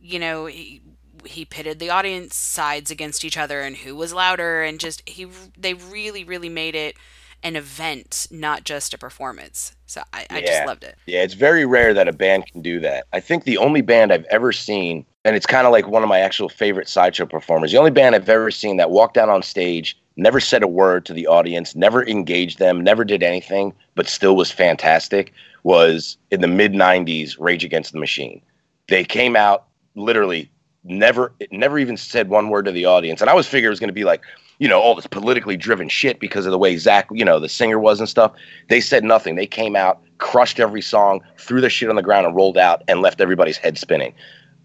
[0.00, 0.82] you know, he,
[1.26, 5.26] he pitted the audience sides against each other and who was louder and just he
[5.58, 6.96] they really really made it
[7.42, 9.74] an event, not just a performance.
[9.86, 10.42] So I, I Yeah.
[10.42, 10.98] just loved it.
[11.06, 13.06] Yeah, it's very rare that a band can do that.
[13.12, 16.08] I think the only band I've ever seen, and it's kind of like one of
[16.08, 19.42] my actual favorite sideshow performers, the only band I've ever seen that walked out on
[19.42, 24.06] stage, never said a word to the audience, never engaged them, never did anything, but
[24.06, 25.32] still was fantastic,
[25.64, 28.40] was in the mid 90s Rage Against the Machine.
[28.88, 29.66] They came out
[30.00, 30.50] literally
[30.84, 33.20] never never even said one word to the audience.
[33.20, 34.22] And I was figuring it was going to be like,
[34.58, 37.48] you know, all this politically driven shit because of the way Zach, you know, the
[37.48, 38.32] singer was and stuff.
[38.68, 39.36] They said nothing.
[39.36, 42.82] They came out, crushed every song, threw their shit on the ground and rolled out
[42.88, 44.14] and left everybody's head spinning.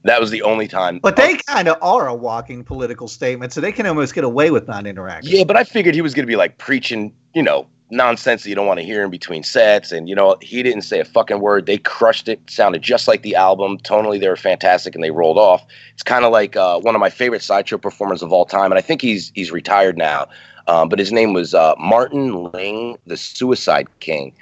[0.04, 1.00] That was the only time.
[1.00, 4.52] But they kind of are a walking political statement, so they can almost get away
[4.52, 5.36] with not interacting.
[5.36, 8.50] Yeah, but I figured he was going to be like preaching, you know, nonsense that
[8.50, 9.92] you don't want to hear in between sets.
[9.92, 11.66] And, you know, he didn't say a fucking word.
[11.66, 12.40] They crushed it.
[12.50, 13.78] Sounded just like the album.
[13.80, 15.66] Tonally, they were fantastic and they rolled off.
[15.94, 18.72] It's kind of like uh, one of my favorite sideshow performers of all time.
[18.72, 20.28] And I think he's he's retired now.
[20.68, 24.34] Um, but his name was uh, Martin Ling, the Suicide King.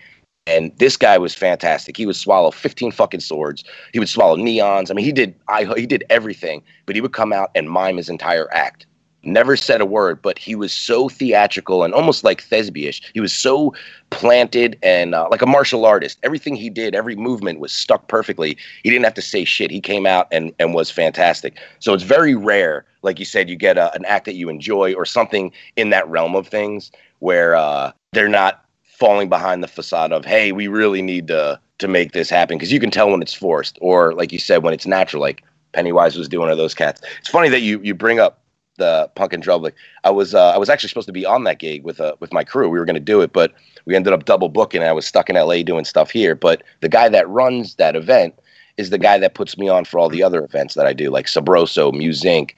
[0.46, 1.96] And this guy was fantastic.
[1.96, 3.64] He would swallow 15 fucking swords.
[3.94, 4.92] He would swallow neons.
[4.92, 7.98] I mean, he did I he did everything, but he would come out and mime
[7.98, 8.86] his entire act.
[9.24, 13.02] Never said a word, but he was so theatrical and almost like Thesbyish.
[13.14, 13.74] He was so
[14.10, 16.20] planted and uh, like a martial artist.
[16.24, 18.58] Everything he did, every movement was stuck perfectly.
[18.84, 19.72] He didn't have to say shit.
[19.72, 21.58] He came out and, and was fantastic.
[21.80, 24.94] So it's very rare, like you said, you get a, an act that you enjoy
[24.94, 30.12] or something in that realm of things where uh, they're not falling behind the facade
[30.12, 33.22] of, hey, we really need to to make this happen because you can tell when
[33.22, 36.74] it's forced or like you said when it's natural, like Pennywise was doing to those
[36.74, 37.02] cats.
[37.20, 38.43] It's funny that you you bring up
[38.78, 39.74] the Punk in Drublic.
[40.04, 42.34] I was uh, I was actually supposed to be on that gig with uh, with
[42.34, 42.70] my crew.
[42.70, 43.54] We were going to do it, but
[43.86, 44.84] we ended up double booking.
[44.84, 46.36] I was stuck in LA doing stuff here.
[46.36, 48.36] But the guy that runs that event
[48.78, 51.12] is the guy that puts me on for all the other events that I do,
[51.12, 52.52] like Sabroso, Muzinc,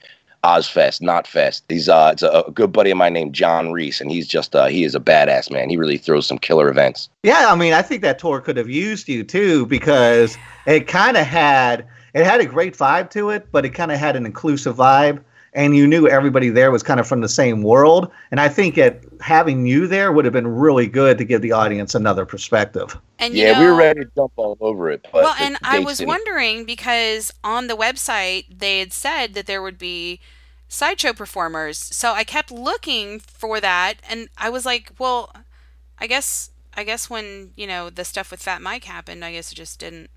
[0.44, 1.62] Ozzfest, Knotfest.
[1.68, 4.54] He's uh, it's a, a, good buddy of mine named John Reese, and he's just
[4.54, 5.68] uh, he is a badass man.
[5.68, 7.08] He really throws some killer events.
[7.22, 11.16] Yeah, I mean, I think that tour could have used you too because it kind
[11.16, 14.24] of had it had a great vibe to it, but it kind of had an
[14.24, 15.22] inclusive vibe
[15.56, 18.12] and you knew everybody there was kind of from the same world.
[18.30, 21.52] And I think it having you there would have been really good to give the
[21.52, 22.96] audience another perspective.
[23.18, 25.06] And yeah, know, we were ready to jump all over it.
[25.12, 26.08] well, and I was didn't.
[26.08, 30.20] wondering because on the website they had said that there would be
[30.68, 35.34] sideshow performers, so I kept looking for that, and I was like, well,
[35.98, 39.50] I guess I guess when you know the stuff with Fat Mike happened, I guess
[39.50, 40.10] it just didn't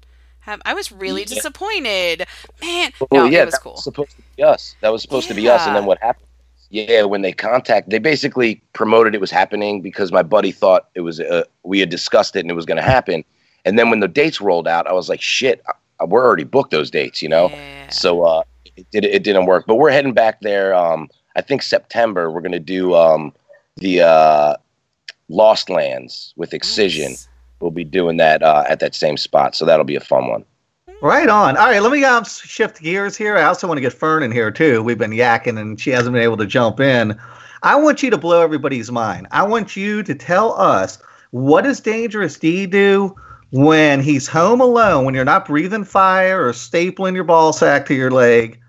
[0.47, 1.28] I was really yeah.
[1.28, 2.25] disappointed.
[2.62, 3.73] Man, well, no, yeah, it was that cool.
[3.73, 4.75] Was supposed to be us.
[4.82, 5.36] That was supposed yeah.
[5.36, 5.67] to be us.
[5.67, 6.25] And then what happened?
[6.71, 11.02] Yeah, when they contact, they basically promoted it was happening because my buddy thought it
[11.02, 11.19] was.
[11.19, 13.23] Uh, we had discussed it and it was going to happen.
[13.65, 15.63] And then when the dates rolled out, I was like, shit,
[16.06, 17.49] we're already booked those dates, you know.
[17.49, 17.89] Yeah.
[17.89, 18.43] So uh,
[18.75, 19.65] it, it, it didn't work.
[19.67, 20.73] But we're heading back there.
[20.73, 22.32] Um, I think September.
[22.32, 23.34] We're going to do um,
[23.78, 24.56] the uh,
[25.28, 27.12] Lost Lands with Excision.
[27.12, 27.29] Nice
[27.60, 29.56] we'll be doing that uh, at that same spot.
[29.56, 30.45] So that'll be a fun one.
[31.02, 31.56] Right on.
[31.56, 33.38] All right, let me um, shift gears here.
[33.38, 34.84] I also want to get Fern in here too.
[34.84, 37.17] We've been yakking and she hasn't been able to jump in.
[37.63, 39.28] I want you to blow everybody's mind.
[39.32, 41.00] I want you to tell us
[41.32, 43.15] what does Dangerous D do
[43.52, 47.93] when he's home alone, when you're not breathing fire or stapling your ball sack to
[47.93, 48.60] your leg?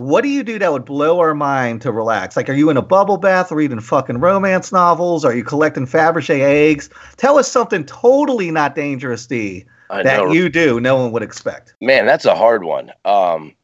[0.00, 2.36] What do you do that would blow our mind to relax?
[2.36, 5.24] Like, are you in a bubble bath reading fucking romance novels?
[5.24, 6.88] Are you collecting Fabergé eggs?
[7.16, 10.32] Tell us something totally not dangerous, D, I that know.
[10.32, 11.74] you do no one would expect.
[11.80, 12.92] Man, that's a hard one.
[13.04, 13.56] Um,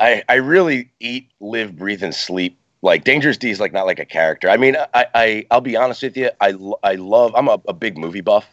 [0.00, 2.58] I I really eat, live, breathe, and sleep.
[2.82, 4.50] Like Dangerous D is like not like a character.
[4.50, 6.30] I mean, I, I I'll be honest with you.
[6.40, 6.48] I
[6.82, 7.32] I love.
[7.36, 8.52] I'm a, a big movie buff.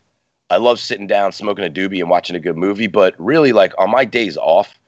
[0.51, 2.85] I love sitting down, smoking a doobie, and watching a good movie.
[2.85, 4.79] But really, like on my days off,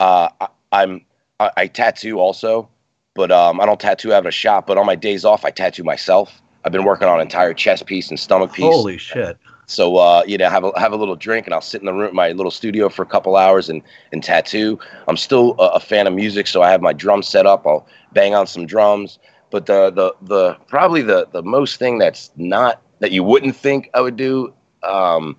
[0.00, 1.06] uh, I, I'm
[1.40, 2.68] I, I tattoo also,
[3.14, 4.66] but um, I don't tattoo out of a shop.
[4.66, 6.40] But on my days off, I tattoo myself.
[6.64, 8.64] I've been working on an entire chest piece and stomach piece.
[8.64, 9.38] Holy shit!
[9.66, 11.92] So uh, you know, have a have a little drink, and I'll sit in the
[11.92, 14.78] room, my little studio, for a couple hours and and tattoo.
[15.08, 17.66] I'm still a, a fan of music, so I have my drum set up.
[17.66, 19.18] I'll bang on some drums.
[19.50, 23.90] But the the the probably the the most thing that's not that you wouldn't think
[23.94, 24.52] I would do.
[24.82, 25.36] Um,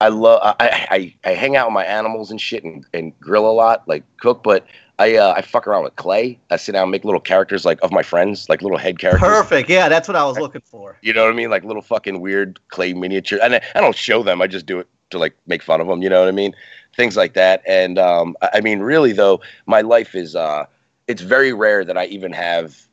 [0.00, 3.48] I love I, I I hang out with my animals and shit and, and grill
[3.48, 4.42] a lot, like cook.
[4.42, 4.66] But
[4.98, 6.38] I uh, I fuck around with clay.
[6.50, 9.26] I sit down and make little characters like of my friends, like little head characters.
[9.28, 9.68] Perfect.
[9.68, 10.98] Yeah, that's what I was looking for.
[11.02, 11.50] You know what I mean?
[11.50, 13.38] Like little fucking weird clay miniature.
[13.42, 14.40] And I, I don't show them.
[14.40, 16.02] I just do it to like make fun of them.
[16.02, 16.54] You know what I mean?
[16.96, 17.62] Things like that.
[17.66, 20.66] And um, I mean, really though, my life is uh,
[21.08, 22.86] it's very rare that I even have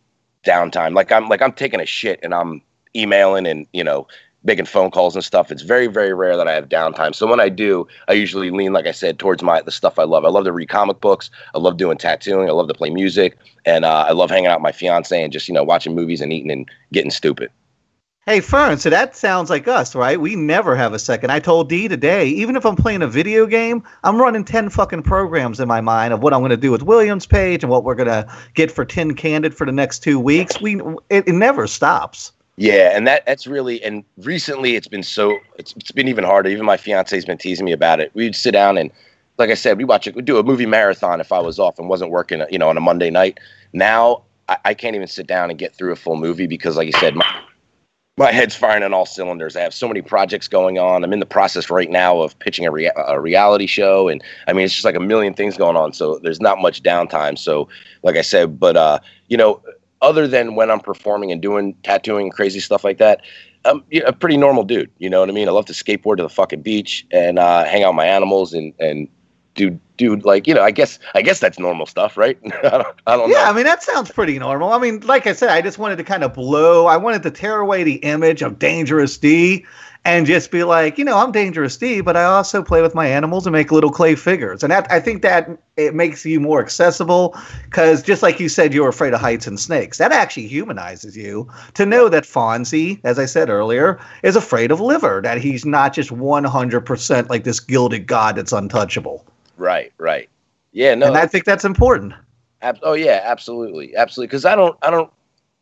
[0.43, 0.95] downtime.
[0.95, 2.61] Like I'm like I'm taking a shit and I'm
[2.95, 4.07] emailing and you know
[4.43, 5.51] making phone calls and stuff.
[5.51, 7.13] It's very, very rare that I have downtime.
[7.13, 10.03] So when I do, I usually lean, like I said, towards my the stuff I
[10.03, 10.25] love.
[10.25, 11.29] I love to read comic books.
[11.53, 12.49] I love doing tattooing.
[12.49, 15.31] I love to play music, and uh, I love hanging out with my fiance and
[15.31, 17.51] just you know watching movies and eating and getting stupid.
[18.27, 20.21] Hey Fern, so that sounds like us, right?
[20.21, 21.31] We never have a second.
[21.31, 25.01] I told D today, even if I'm playing a video game, I'm running 10 fucking
[25.01, 27.83] programs in my mind of what I'm going to do with Williams Page and what
[27.83, 30.61] we're going to get for Tin Candid for the next two weeks.
[30.61, 32.31] We it, it never stops.
[32.61, 36.47] Yeah, and that that's really and recently it's been so it's, it's been even harder.
[36.47, 38.11] Even my fiance's been teasing me about it.
[38.13, 38.91] We'd sit down and
[39.39, 40.15] like I said, we watch it.
[40.15, 42.77] We'd do a movie marathon if I was off and wasn't working, you know, on
[42.77, 43.39] a Monday night.
[43.73, 46.85] Now I, I can't even sit down and get through a full movie because, like
[46.85, 47.25] you said, my
[48.17, 49.55] my head's firing on all cylinders.
[49.55, 51.03] I have so many projects going on.
[51.03, 54.53] I'm in the process right now of pitching a, rea- a reality show, and I
[54.53, 55.93] mean, it's just like a million things going on.
[55.93, 57.39] So there's not much downtime.
[57.39, 57.69] So,
[58.03, 59.63] like I said, but uh, you know,
[60.01, 63.21] other than when I'm performing and doing tattooing and crazy stuff like that,
[63.65, 64.91] I'm a pretty normal dude.
[64.97, 65.47] You know what I mean?
[65.47, 68.53] I love to skateboard to the fucking beach and uh, hang out with my animals
[68.53, 69.07] and and
[69.55, 72.37] do dude, like you know, I guess I guess that's normal stuff, right?
[72.63, 73.49] I don't, I don't Yeah, know.
[73.49, 74.73] I mean that sounds pretty normal.
[74.73, 76.87] I mean, like I said, I just wanted to kind of blow.
[76.87, 79.65] I wanted to tear away the image of Dangerous D,
[80.03, 83.05] and just be like, you know, I'm Dangerous D, but I also play with my
[83.05, 86.59] animals and make little clay figures, and that I think that it makes you more
[86.59, 89.99] accessible because just like you said, you were afraid of heights and snakes.
[89.99, 94.79] That actually humanizes you to know that Fonzie, as I said earlier, is afraid of
[94.79, 95.21] liver.
[95.21, 99.25] That he's not just 100% like this gilded god that's untouchable.
[99.57, 100.27] Right, right.
[100.71, 101.07] Yeah, no.
[101.07, 102.13] and I think that's important.
[102.63, 104.27] Ab- oh yeah, absolutely, absolutely.
[104.27, 105.11] Because I don't, I don't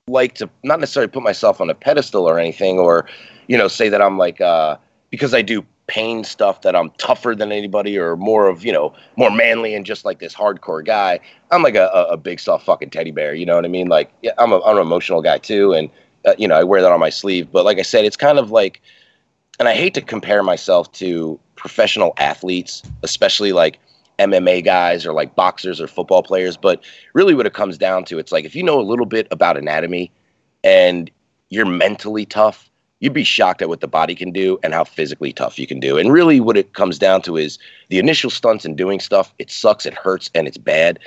[0.08, 3.06] like to not necessarily put myself on a pedestal or anything, or
[3.50, 4.78] you know, say that I'm like uh,
[5.10, 8.94] because I do pain stuff that I'm tougher than anybody or more of you know
[9.18, 11.20] more manly and just like this hardcore guy.
[11.52, 13.34] I'm like a, a, big soft fucking teddy bear.
[13.34, 13.88] You know what I mean?
[13.88, 15.90] Like yeah, I'm a, I'm an emotional guy too, and
[16.26, 17.52] uh, you know I wear that on my sleeve.
[17.52, 18.82] But like I said, it's kind of like,
[19.60, 23.80] and I hate to compare myself to professional athletes, especially like
[24.20, 26.84] MMA guys or like boxers or football players, but
[27.14, 29.58] really what it comes down to, it's like if you know a little bit about
[29.58, 30.12] anatomy
[30.64, 31.10] and
[31.50, 32.69] you're mentally tough,
[33.00, 35.80] you'd be shocked at what the body can do and how physically tough you can
[35.80, 35.98] do.
[35.98, 37.58] And really what it comes down to is
[37.90, 41.00] the initial stunts and doing stuff, it sucks, it hurts, and it's bad.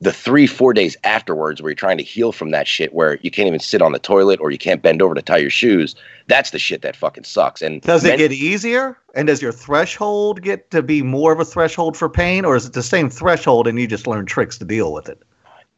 [0.00, 3.30] The three, four days afterwards, where you're trying to heal from that shit, where you
[3.30, 5.94] can't even sit on the toilet or you can't bend over to tie your shoes,
[6.26, 7.62] that's the shit that fucking sucks.
[7.62, 8.98] And Does it men- get easier?
[9.14, 12.66] And does your threshold get to be more of a threshold for pain, or is
[12.66, 15.22] it the same threshold and you just learn tricks to deal with it?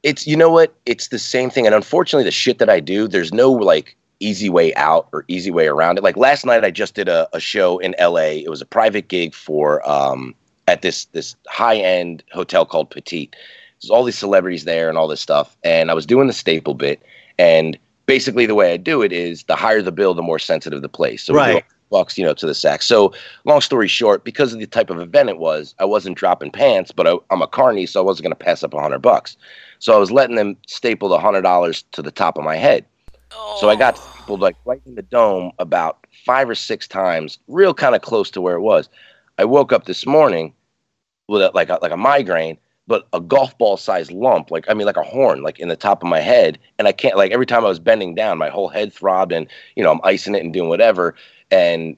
[0.05, 3.09] it's you know what it's the same thing and unfortunately the shit that i do
[3.09, 6.05] there's no like easy way out or easy way around it.
[6.05, 9.09] Like last night i just did a, a show in la it was a private
[9.09, 10.35] gig for um
[10.67, 13.35] at this this high end hotel called petite.
[13.81, 16.75] There's all these celebrities there and all this stuff and i was doing the staple
[16.75, 17.01] bit
[17.39, 20.83] and basically the way i do it is the higher the bill the more sensitive
[20.83, 21.23] the place.
[21.23, 21.65] So Right.
[21.91, 22.83] bucks you know to the sack.
[22.83, 26.51] So long story short because of the type of event it was i wasn't dropping
[26.51, 28.99] pants but I, i'm a carny so i wasn't going to pass up a hundred
[29.01, 29.37] bucks.
[29.79, 32.85] So I was letting them staple the hundred dollars to the top of my head.
[33.59, 34.01] So I got oh.
[34.01, 38.31] stapled like right in the dome about five or six times, real kind of close
[38.33, 38.88] to where it was.
[39.38, 40.53] I woke up this morning
[41.29, 44.75] with a, like a, like a migraine, but a golf ball sized lump, like I
[44.75, 47.33] mean like a horn, like in the top of my head, and I can't like
[47.33, 50.35] every time I was bending down, my whole head throbbed, and you know I'm icing
[50.35, 51.14] it and doing whatever,
[51.51, 51.97] and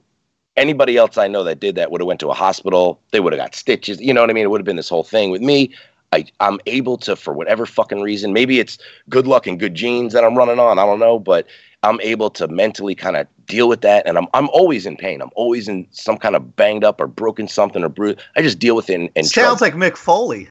[0.57, 3.01] anybody else I know that did that would have went to a hospital.
[3.11, 3.99] They would have got stitches.
[4.01, 4.43] You know what I mean?
[4.43, 5.31] It would have been this whole thing.
[5.31, 5.73] With me,
[6.11, 8.77] I, I'm able to, for whatever fucking reason, maybe it's
[9.09, 10.77] good luck and good genes that I'm running on.
[10.77, 11.47] I don't know, but
[11.83, 14.05] I'm able to mentally kind of deal with that.
[14.05, 15.21] And I'm, I'm always in pain.
[15.21, 18.19] I'm always in some kind of banged up or broken something or bruised.
[18.35, 20.49] I just deal with it and, and Sounds like Mick Foley.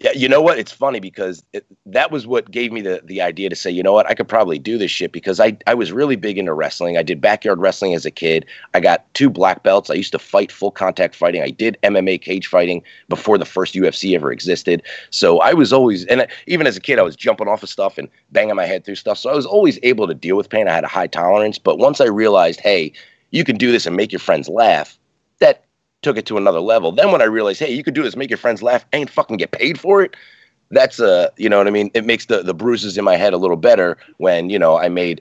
[0.00, 0.58] Yeah, you know what?
[0.58, 3.82] It's funny because it, that was what gave me the, the idea to say, you
[3.82, 6.54] know what, I could probably do this shit because I, I was really big into
[6.54, 6.96] wrestling.
[6.96, 8.46] I did backyard wrestling as a kid.
[8.72, 9.90] I got two black belts.
[9.90, 11.42] I used to fight full contact fighting.
[11.42, 14.82] I did MMA cage fighting before the first UFC ever existed.
[15.10, 17.68] So I was always, and I- even as a kid, I was jumping off of
[17.68, 19.18] stuff and banging my head through stuff.
[19.18, 20.66] So I was always able to deal with pain.
[20.66, 21.58] I had a high tolerance.
[21.58, 22.94] But once I realized, hey,
[23.32, 24.98] you can do this and make your friends laugh,
[26.02, 26.92] took it to another level.
[26.92, 29.36] Then when I realized, hey, you could do this, make your friends laugh, and fucking
[29.36, 30.16] get paid for it.
[30.70, 31.90] That's a, you know what I mean.
[31.94, 34.88] It makes the the bruises in my head a little better when you know I
[34.88, 35.20] made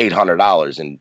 [0.00, 0.98] eight hundred dollars in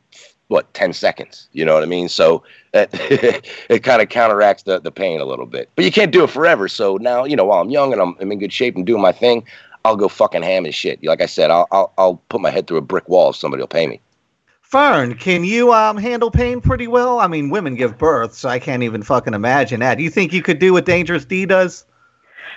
[0.49, 1.49] what ten seconds.
[1.51, 2.07] You know what I mean.
[2.07, 3.41] So that uh,
[3.73, 5.69] it kind of counteracts the the pain a little bit.
[5.75, 6.67] But you can't do it forever.
[6.67, 9.01] So now you know while I'm young and I'm, I'm in good shape and doing
[9.01, 9.43] my thing,
[9.83, 11.03] I'll go fucking ham and shit.
[11.03, 13.63] Like I said, I'll I'll, I'll put my head through a brick wall if somebody
[13.63, 13.99] will pay me.
[14.69, 17.21] Fern, can you um, handle pain pretty well?
[17.21, 19.97] I mean, women give birth, so I can't even fucking imagine that.
[19.97, 21.85] Do you think you could do what Dangerous D does?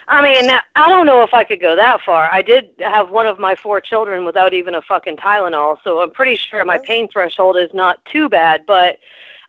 [0.09, 2.29] I mean, I don't know if I could go that far.
[2.33, 6.11] I did have one of my four children without even a fucking Tylenol, so I'm
[6.11, 8.99] pretty sure my pain threshold is not too bad, but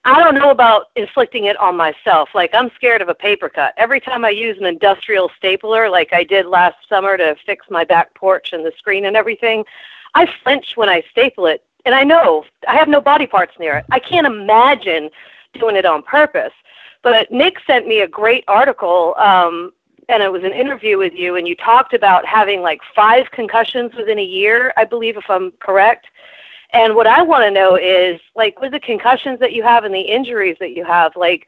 [0.06, 2.30] I don't know about inflicting it on myself.
[2.36, 3.74] Like, I'm scared of a paper cut.
[3.78, 7.84] Every time I use an industrial stapler, like I did last summer to fix my
[7.84, 9.66] back porch and the screen and everything,
[10.14, 11.64] I flinch when I staple it.
[11.86, 13.86] And I know I have no body parts near it.
[13.92, 15.10] I can't imagine
[15.54, 16.54] doing it on purpose.
[17.02, 19.74] But Nick sent me a great article um,
[20.10, 23.94] and it was an interview with you, and you talked about having like five concussions
[23.96, 26.08] within a year, I believe, if I'm correct.
[26.74, 29.94] And what I want to know is, like, with the concussions that you have and
[29.94, 31.48] the injuries that you have, like,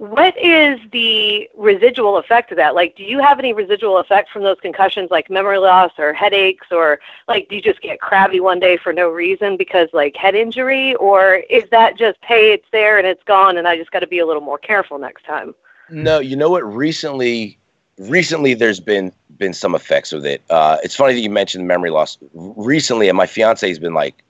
[0.00, 2.74] what is the residual effect of that?
[2.74, 6.68] Like, do you have any residual effect from those concussions, like memory loss or headaches,
[6.70, 10.34] or like, do you just get crabby one day for no reason because, like, head
[10.34, 13.98] injury, or is that just, hey, it's there and it's gone, and I just got
[13.98, 15.54] to be a little more careful next time?
[15.90, 16.64] No, you know what?
[16.64, 17.58] Recently,
[17.98, 20.40] recently there's been been some effects with it.
[20.48, 22.16] Uh, it's funny that you mentioned memory loss.
[22.32, 24.22] Recently, and my fiance has been like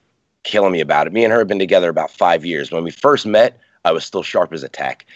[0.43, 1.13] killing me about it.
[1.13, 2.73] Me and her have been together about five years.
[2.73, 5.07] When we first met, I was still sharp as a tack.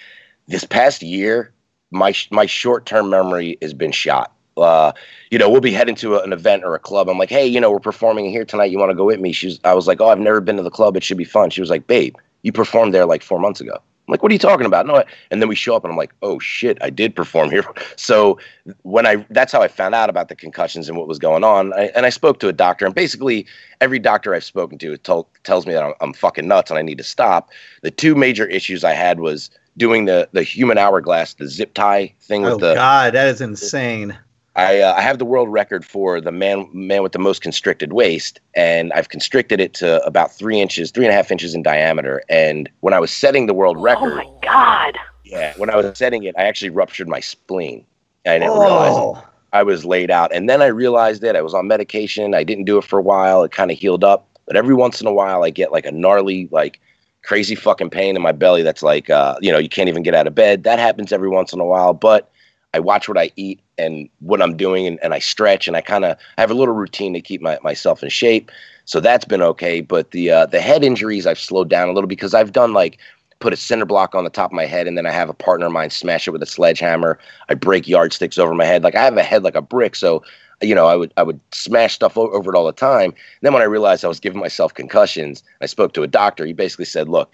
[0.47, 1.53] This past year,
[1.91, 4.33] my my short term memory has been shot.
[4.57, 4.93] Uh,
[5.31, 7.09] you know, we'll be heading to a, an event or a club.
[7.09, 8.71] I'm like, hey, you know, we're performing here tonight.
[8.71, 9.33] You want to go with me?
[9.33, 9.59] She's.
[9.65, 10.97] I was like, oh, I've never been to the club.
[10.97, 11.51] It should be fun.
[11.51, 13.81] She was like, babe, you performed there like four months ago.
[14.07, 14.87] I'm like, what are you talking about?
[14.87, 17.65] No, and then we show up and I'm like, oh shit, I did perform here.
[17.97, 18.39] So
[18.83, 21.73] when I, that's how I found out about the concussions and what was going on.
[21.73, 23.47] I, and I spoke to a doctor, and basically
[23.81, 26.99] every doctor I've spoken to tells me that I'm, I'm fucking nuts and I need
[26.99, 27.51] to stop.
[27.81, 32.15] The two major issues I had was doing the the human hourglass, the zip tie
[32.21, 32.75] thing with Oh the.
[32.75, 34.17] God, that is insane.
[34.57, 37.93] I uh, I have the world record for the man man with the most constricted
[37.93, 41.63] waist, and I've constricted it to about three inches, three and a half inches in
[41.63, 42.23] diameter.
[42.29, 44.97] And when I was setting the world record, Oh my God.
[45.25, 47.85] yeah, when I was setting it, I actually ruptured my spleen.
[48.27, 49.01] I didn't realize it.
[49.01, 49.23] Oh,
[49.53, 51.35] I was laid out, and then I realized it.
[51.37, 52.33] I was on medication.
[52.35, 53.43] I didn't do it for a while.
[53.43, 55.93] It kind of healed up, but every once in a while, I get like a
[55.93, 56.81] gnarly, like
[57.25, 58.63] crazy fucking pain in my belly.
[58.63, 60.63] That's like, uh, you know, you can't even get out of bed.
[60.63, 62.31] That happens every once in a while, but
[62.75, 65.81] I watch what I eat and what I'm doing, and, and I stretch, and I
[65.81, 68.51] kind of have a little routine to keep my, myself in shape.
[68.85, 69.81] So that's been okay.
[69.81, 72.99] But the uh, the head injuries I've slowed down a little because I've done like
[73.41, 75.35] put a cinder block on the top of my head, and then I have a
[75.35, 77.19] partner of mine smash it with a sledgehammer.
[77.49, 78.83] I break yardsticks over my head.
[78.83, 80.23] Like I have a head like a brick, so
[80.65, 83.11] you know I would I would smash stuff over it all the time.
[83.11, 86.45] And then when I realized I was giving myself concussions, I spoke to a doctor.
[86.47, 87.31] He basically said, "Look."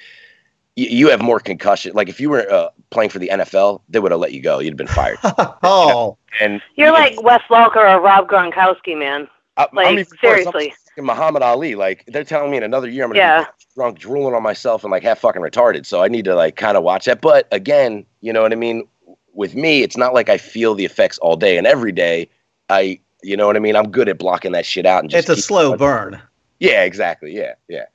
[0.76, 1.93] y- You have more concussion.
[1.95, 4.59] Like if you were uh, playing for the NFL, they would have let you go.
[4.61, 5.18] You'd have been fired.
[5.62, 9.28] oh, And You're you know, like Wes Welker or Rob Gronkowski, man.
[9.57, 9.99] I- I'm Like.
[9.99, 10.74] I'm seriously.
[10.95, 11.74] fucking Muhammad Ali.
[11.74, 13.45] Like they're telling me in another year I'm gonna Yeah.
[13.45, 15.87] be drunk, drooling on myself, and like half fucking retarded.
[15.87, 17.20] So I need to like kind of watch that.
[17.20, 18.87] But again, you know what I mean.
[19.33, 22.28] With me, it's not like I feel the effects all day and every day.
[22.68, 23.76] I, you know what I mean.
[23.76, 26.20] I'm good at blocking that shit out and just it's a slow burn.
[26.58, 27.34] Yeah, exactly.
[27.34, 27.86] Yeah, yeah.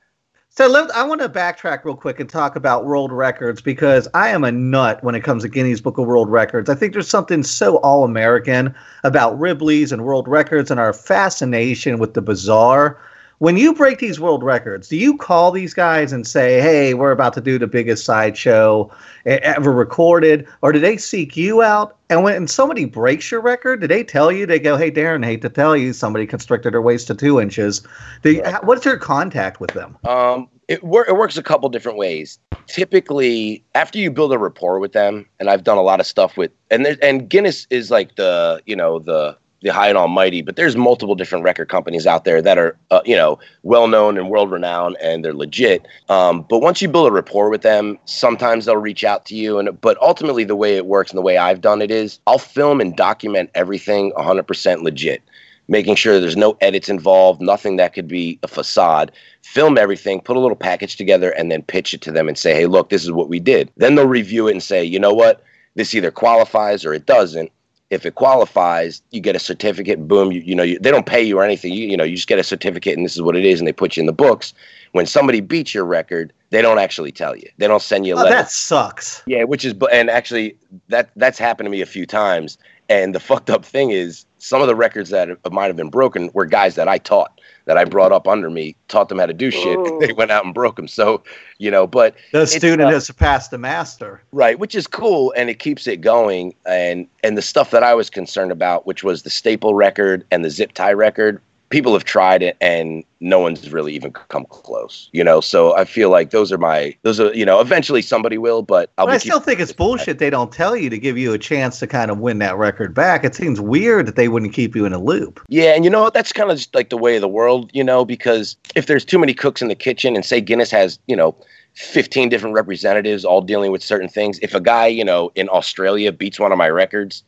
[0.56, 4.30] So let, I want to backtrack real quick and talk about world records because I
[4.30, 6.70] am a nut when it comes to Guinness Book of World Records.
[6.70, 8.74] I think there's something so all American
[9.04, 12.98] about Ripley's and world records and our fascination with the bizarre.
[13.38, 17.10] When you break these world records, do you call these guys and say, "Hey, we're
[17.10, 18.90] about to do the biggest sideshow
[19.26, 21.96] ever recorded," or do they seek you out?
[22.08, 24.46] And when somebody breaks your record, do they tell you?
[24.46, 27.82] They go, "Hey, Darin, hate to tell you, somebody constricted their waist to two inches."
[28.22, 28.64] Do you, Right.
[28.64, 29.98] What's your contact with them?
[30.04, 32.38] Um, it, wor- it works a couple different ways.
[32.66, 36.36] Typically, after you build a rapport with them, and I've done a lot of stuff
[36.38, 40.42] with, and there, and Guinness is like the you know the the high and almighty,
[40.42, 44.18] but there's multiple different record companies out there that are uh, you know well known
[44.18, 45.86] and world renowned, and they're legit.
[46.08, 49.58] Um, but once you build a rapport with them, sometimes they'll reach out to you,
[49.58, 52.38] and but ultimately the way it works and the way I've done it is I'll
[52.38, 55.22] film and document everything 100% legit
[55.68, 59.12] making sure there's no edits involved, nothing that could be a facade.
[59.42, 62.54] Film everything, put a little package together, and then pitch it to them and say,
[62.54, 63.70] hey, look, this is what we did.
[63.76, 65.42] Then they'll review it and say, you know what?
[65.74, 67.50] This either qualifies or it doesn't.
[67.90, 70.08] If it qualifies, you get a certificate.
[70.08, 71.72] Boom, you, you know you, they don't pay you or anything.
[71.72, 73.68] You, you know you just get a certificate, and this is what it is, and
[73.68, 74.54] they put you in the books.
[74.92, 77.48] When somebody beats your record, they don't actually tell you.
[77.58, 78.36] They don't send you a Oh, letter.
[78.36, 79.22] that sucks.
[79.26, 80.56] Yeah, which is and actually
[80.88, 82.58] that that's happened to me a few times.
[82.88, 86.30] And the fucked up thing is some of the records that might have been broken
[86.34, 89.32] were guys that I taught, that I brought up under me, taught them how to
[89.34, 89.76] do shit.
[89.76, 89.98] Ooh.
[90.00, 90.88] They went out and broke them.
[90.88, 91.22] So,
[91.58, 94.22] you know, but The student uh, has surpassed the master.
[94.32, 96.54] right, which is cool and it keeps it going.
[96.64, 100.44] And and the stuff that I was concerned about, which was the staple record and
[100.44, 105.08] the zip tie record, people have tried it and no one's really even come close.
[105.12, 108.38] You know, so I feel like those are my those are you know eventually somebody
[108.38, 111.18] will, but I'll But I still think it's bullshit they don't tell you to give
[111.18, 113.24] you a chance to kind of win that record back.
[113.24, 115.40] It seems weird that they wouldn't keep you in a loop.
[115.48, 116.14] Yeah, and you know what?
[116.14, 119.04] That's kind of just like the way of the world, you know, because if there's
[119.04, 121.34] too many cooks in the kitchen and say Guinness has, you know,
[121.74, 126.10] 15 different representatives all dealing with certain things, if a guy, you know, in Australia
[126.10, 127.22] beats one of my records,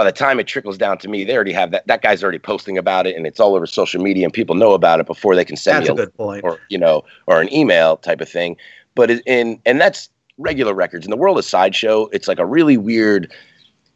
[0.00, 1.86] by the time it trickles down to me, they already have that.
[1.86, 4.72] That guy's already posting about it and it's all over social media and people know
[4.72, 6.42] about it before they can send That's me a good point.
[6.42, 8.56] or you know or an email type of thing
[8.94, 12.78] but in and that's regular records in the world of sideshow it's like a really
[12.78, 13.30] weird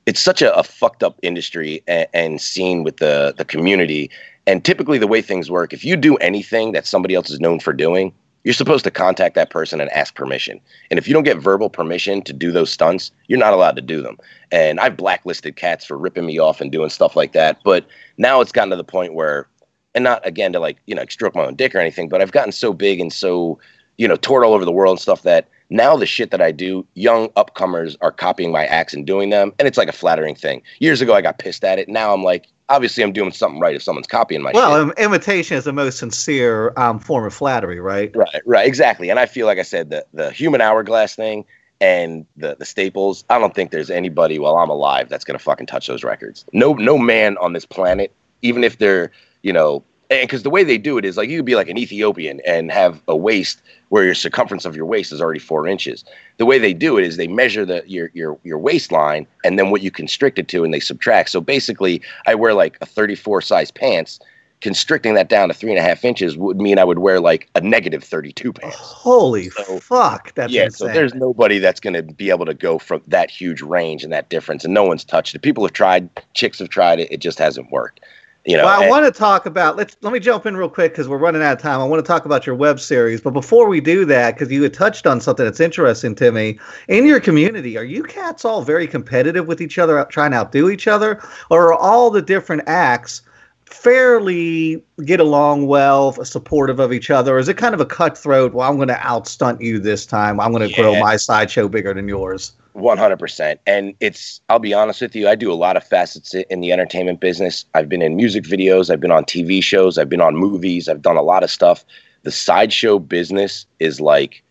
[0.05, 4.11] it's such a, a fucked up industry and, and scene with the the community
[4.47, 7.59] and typically the way things work if you do anything that somebody else is known
[7.59, 8.13] for doing
[8.45, 10.61] you're supposed to contact that person and ask permission.
[10.91, 13.83] And if you don't get verbal permission to do those stunts you're not allowed to
[13.83, 14.19] do them.
[14.53, 17.59] And i've blacklisted cats for ripping me off and doing stuff like that.
[17.65, 17.87] But
[18.19, 19.49] now it's gotten to the point where
[19.95, 22.33] and not again to like you know stroke my own dick or anything but i've
[22.33, 23.59] gotten so big and so
[23.97, 26.51] you know toured all over the world and stuff that now the shit that i
[26.51, 29.53] do young upcomers are copying my acts and doing them.
[29.59, 30.63] And it's like a flattering thing.
[30.81, 31.89] Years ago i got pissed at it.
[31.89, 35.05] Now i'm like obviously i'm doing something right if someone's copying my Well, shit im-
[35.05, 38.15] imitation is the most sincere um, form of flattery, right?
[38.15, 41.45] right right exactly and i feel like i said the the human hourglass thing
[41.81, 43.25] and the the staples.
[43.29, 46.45] I don't think there's anybody while I'm alive that's gonna fucking touch those records.
[46.53, 48.12] No no man on this planet,
[48.43, 49.11] even if they're
[49.43, 51.69] you know and because the way they do it is like you could be like
[51.69, 55.67] an Ethiopian and have a waist where your circumference of your waist is already four
[55.67, 56.05] inches.
[56.39, 59.71] The way they do it is they measure the your your your waistline and then
[59.71, 61.31] what you constrict it to, and they subtract.
[61.31, 64.21] So basically, I wear like a 34 size pants.
[64.61, 67.51] Constricting that down to three and a half inches would mean I would wear like
[67.55, 68.77] a negative 32 pants.
[68.79, 70.33] Holy So- fuck!
[70.37, 70.89] That's yeah, insane.
[70.89, 74.13] so there's nobody that's going to be able to go from that huge range and
[74.15, 75.41] that difference, and no one's touched it.
[75.43, 78.01] People have tried, chicks have tried it, it just hasn't worked.
[78.47, 79.77] You know, well, I want to talk about.
[79.77, 81.81] Let's let me jump in real quick because we're running out of time.
[81.81, 84.63] I want to talk about your web series, but before we do that, because you
[84.63, 88.61] had touched on something that's interesting to me in your community, are you cats all
[88.61, 92.63] very competitive with each other, trying to outdo each other, or are all the different
[92.67, 93.23] acts
[93.65, 97.37] fairly get along well, supportive of each other?
[97.37, 98.53] Or is it kind of a cutthroat?
[98.53, 100.39] Well, I'm going to outstunt you this time.
[100.39, 102.53] I'm going to grow my sideshow bigger than yours.
[102.75, 104.41] One hundred percent, and it's.
[104.49, 105.29] I'll be honest with you.
[105.29, 107.64] I do a lot of facets in the entertainment business.
[107.72, 108.91] I've been in music videos.
[108.91, 109.97] I've been on TV shows.
[109.97, 110.89] I've been on movies.
[110.89, 111.85] I've done a lot of stuff.
[112.25, 114.43] The sideshow business is like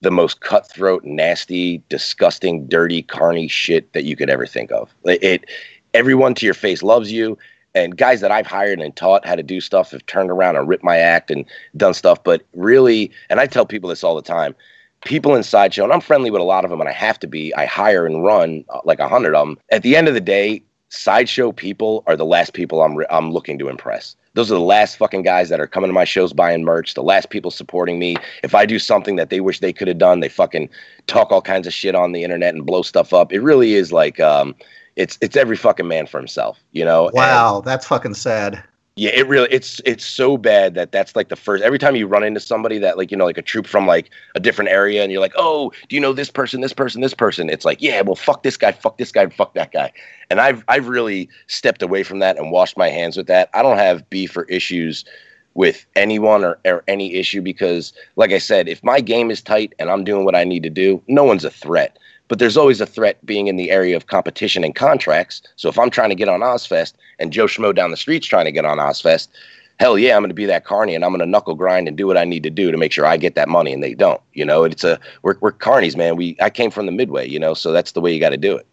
[0.00, 4.94] the most cutthroat, nasty, disgusting, dirty, carny shit that you could ever think of.
[5.04, 5.50] It
[5.92, 7.36] everyone to your face loves you.
[7.74, 10.68] And guys that I've hired and taught how to do stuff have turned around and
[10.68, 11.44] ripped my act and
[11.76, 12.22] done stuff.
[12.22, 14.54] But really, and I tell people this all the time
[15.04, 17.26] people in sideshow, and I'm friendly with a lot of them, and I have to
[17.26, 17.54] be.
[17.54, 19.58] I hire and run uh, like a hundred of them.
[19.70, 23.30] At the end of the day, sideshow people are the last people I'm re- I'm
[23.32, 24.16] looking to impress.
[24.34, 26.94] Those are the last fucking guys that are coming to my shows buying merch.
[26.94, 28.16] The last people supporting me.
[28.42, 30.70] If I do something that they wish they could have done, they fucking
[31.06, 33.32] talk all kinds of shit on the internet and blow stuff up.
[33.32, 34.54] It really is like um,
[34.96, 37.06] it's it's every fucking man for himself, you know.
[37.08, 38.62] And- Wow, that's fucking sad.
[38.96, 42.06] Yeah, it really it's it's so bad that that's like the first every time you
[42.06, 45.02] run into somebody that like you know like a troop from like a different area
[45.02, 47.80] and you're like, "Oh, do you know this person, this person, this person?" It's like,
[47.80, 49.92] "Yeah, well fuck this guy, fuck this guy, fuck that guy."
[50.28, 53.48] And I've I've really stepped away from that and washed my hands with that.
[53.54, 55.06] I don't have beef or issues
[55.54, 59.72] with anyone or, or any issue because like I said, if my game is tight
[59.78, 61.98] and I'm doing what I need to do, no one's a threat.
[62.32, 65.42] But there's always a threat being in the area of competition and contracts.
[65.56, 68.46] So if I'm trying to get on Ozzfest and Joe Schmo down the street's trying
[68.46, 69.28] to get on Ozzfest,
[69.78, 71.94] hell yeah, I'm going to be that carny and I'm going to knuckle grind and
[71.94, 73.92] do what I need to do to make sure I get that money and they
[73.92, 74.18] don't.
[74.32, 76.16] You know, it's a we're we're carnies, man.
[76.16, 78.38] We I came from the midway, you know, so that's the way you got to
[78.38, 78.66] do it.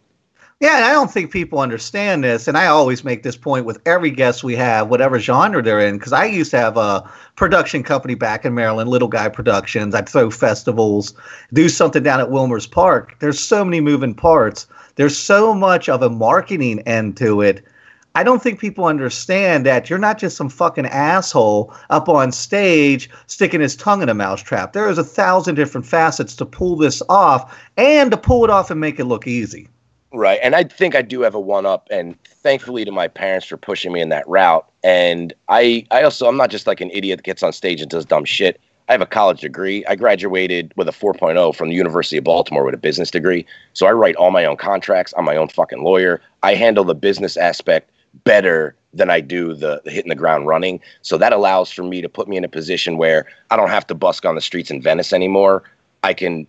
[0.60, 3.80] Yeah, and I don't think people understand this, and I always make this point with
[3.86, 7.82] every guest we have, whatever genre they're in, because I used to have a production
[7.82, 9.94] company back in Maryland, Little Guy Productions.
[9.94, 11.14] I'd throw festivals,
[11.54, 13.16] do something down at Wilmer's Park.
[13.20, 14.66] There's so many moving parts.
[14.96, 17.64] There's so much of a marketing end to it.
[18.14, 23.08] I don't think people understand that you're not just some fucking asshole up on stage
[23.28, 24.74] sticking his tongue in a mousetrap.
[24.74, 28.70] There is a thousand different facets to pull this off and to pull it off
[28.70, 29.68] and make it look easy.
[30.12, 30.40] Right.
[30.42, 33.56] And I think I do have a one up and thankfully to my parents for
[33.56, 34.68] pushing me in that route.
[34.82, 37.90] And I I also I'm not just like an idiot that gets on stage and
[37.90, 38.60] does dumb shit.
[38.88, 39.84] I have a college degree.
[39.86, 43.46] I graduated with a 4.0 from the University of Baltimore with a business degree.
[43.72, 45.14] So I write all my own contracts.
[45.16, 46.20] I'm my own fucking lawyer.
[46.42, 47.88] I handle the business aspect
[48.24, 50.80] better than I do the, the hitting the ground running.
[51.02, 53.86] So that allows for me to put me in a position where I don't have
[53.86, 55.62] to busk on the streets in Venice anymore.
[56.02, 56.48] I can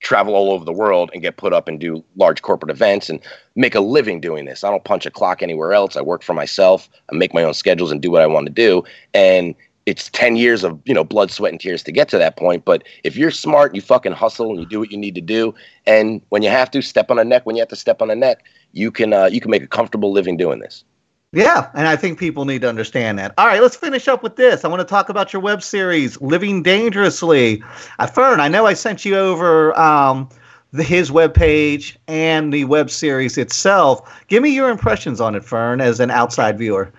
[0.00, 3.20] travel all over the world and get put up and do large corporate events and
[3.54, 4.64] make a living doing this.
[4.64, 5.96] I don't punch a clock anywhere else.
[5.96, 6.88] I work for myself.
[7.12, 8.82] I make my own schedules and do what I want to do.
[9.14, 9.54] And
[9.86, 12.64] it's 10 years of, you know, blood, sweat and tears to get to that point,
[12.64, 15.54] but if you're smart, you fucking hustle and you do what you need to do
[15.86, 18.10] and when you have to step on a neck when you have to step on
[18.10, 20.84] a neck, you can uh, you can make a comfortable living doing this.
[21.32, 23.34] Yeah, and I think people need to understand that.
[23.38, 24.64] All right, let's finish up with this.
[24.64, 27.62] I want to talk about your web series, Living Dangerously.
[28.00, 30.28] Uh, Fern, I know I sent you over um,
[30.72, 34.24] the, his webpage and the web series itself.
[34.26, 36.92] Give me your impressions on it, Fern, as an outside viewer.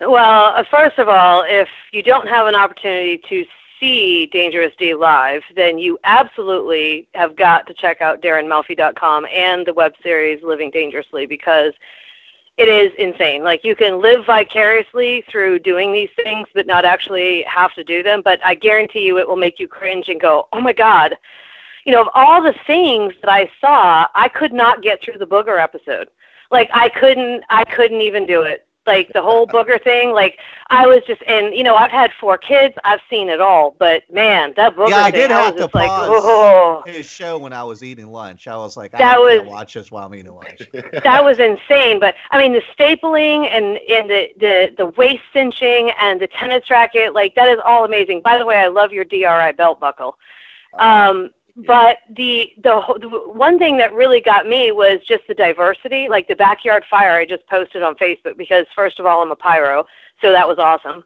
[0.00, 3.44] Well, uh, first of all, if you don't have an opportunity to
[3.78, 9.74] see Dangerous D live, then you absolutely have got to check out DarinMalfi.com and the
[9.74, 11.74] web series Living Dangerously because
[12.56, 13.44] it is insane.
[13.44, 18.02] Like you can live vicariously through doing these things, but not actually have to do
[18.02, 18.22] them.
[18.22, 21.16] But I guarantee you, it will make you cringe and go, "Oh my god."
[21.84, 25.26] You know, of all the things that I saw, I could not get through the
[25.26, 26.08] booger episode.
[26.50, 30.12] Like I couldn't, I couldn't even do it like the whole booger thing.
[30.12, 32.74] Like I was just, and you know, I've had four kids.
[32.84, 35.58] I've seen it all, but man, that booger Yeah, I thing, did I was to
[35.64, 39.18] just like, oh, His show when I was eating lunch, I was like, I That
[39.18, 40.62] was- watch this while I'm eating lunch.
[41.04, 42.00] that was insane.
[42.00, 46.70] But I mean, the stapling and and the the the waist cinching and the tennis
[46.70, 48.22] racket, like that is all amazing.
[48.22, 50.18] By the way, I love your DRI belt buckle.
[50.78, 56.06] Um, But the, the the one thing that really got me was just the diversity,
[56.06, 59.36] like the backyard fire I just posted on Facebook because first of all I'm a
[59.36, 59.86] pyro,
[60.20, 61.02] so that was awesome.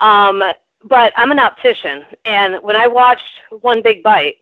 [0.00, 0.42] Um,
[0.84, 3.30] but I'm an optician, and when I watched
[3.60, 4.38] One Big Bite,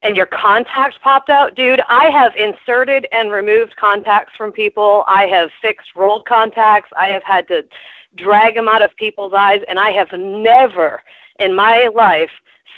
[0.00, 5.04] and your contacts popped out, dude, I have inserted and removed contacts from people.
[5.06, 6.90] I have fixed rolled contacts.
[6.96, 7.66] I have had to
[8.14, 11.02] drag them out of people's eyes, and I have never
[11.38, 12.30] in my life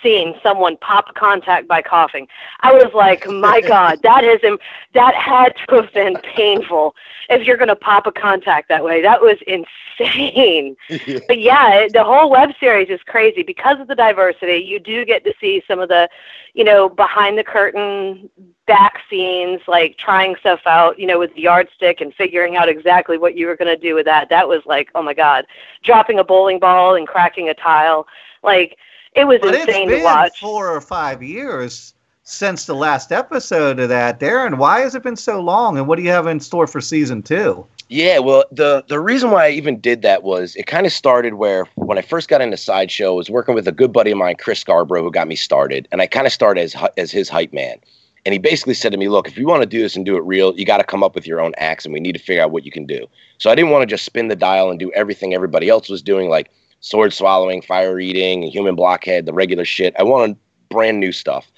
[0.02, 2.28] seen someone pop a contact by coughing.
[2.60, 4.58] I was like, my God, that is Im-
[4.94, 6.94] that had to have been painful.
[7.28, 10.76] If you're going to pop a contact that way, that was insane.
[11.28, 14.56] but yeah, the whole web series is crazy because of the diversity.
[14.56, 16.08] You do get to see some of the,
[16.54, 18.30] you know, behind the curtain
[18.66, 23.18] back scenes, like trying stuff out, you know, with the yardstick and figuring out exactly
[23.18, 24.28] what you were going to do with that.
[24.28, 25.46] That was like, oh my God,
[25.82, 28.06] dropping a bowling ball and cracking a tile,
[28.42, 28.76] like
[29.14, 30.38] it was But insane it's been to watch.
[30.40, 31.94] four or five years
[32.24, 34.20] since the last episode of that.
[34.20, 35.78] Darin, why has it been so long?
[35.78, 37.66] And what do you have in store for season two?
[37.88, 41.34] Yeah, well, the the reason why I even did that was it kind of started
[41.34, 44.18] where when I first got into sideshow, I was working with a good buddy of
[44.18, 47.30] mine, Chris Scarborough, who got me started, and I kind of started as as his
[47.30, 47.78] hype man.
[48.26, 50.18] And he basically said to me, "Look, if you want to do this and do
[50.18, 52.18] it real, you got to come up with your own acts, and we need to
[52.18, 53.06] figure out what you can do."
[53.38, 56.02] So I didn't want to just spin the dial and do everything everybody else was
[56.02, 56.50] doing, like
[56.80, 59.94] sword swallowing, fire eating, human blockhead, the regular shit.
[59.98, 60.36] I wanted
[60.70, 61.50] brand new stuff.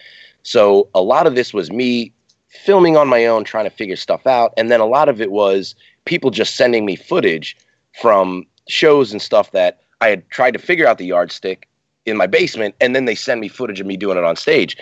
[0.42, 2.12] So a lot of this was me
[2.48, 5.30] filming on my own, trying to figure stuff out, and then a lot of it
[5.30, 7.56] was people just sending me footage
[8.00, 11.68] from shows and stuff that I had tried to figure out the yardstick
[12.06, 14.76] in my basement, and then they send me footage of me doing it on stage.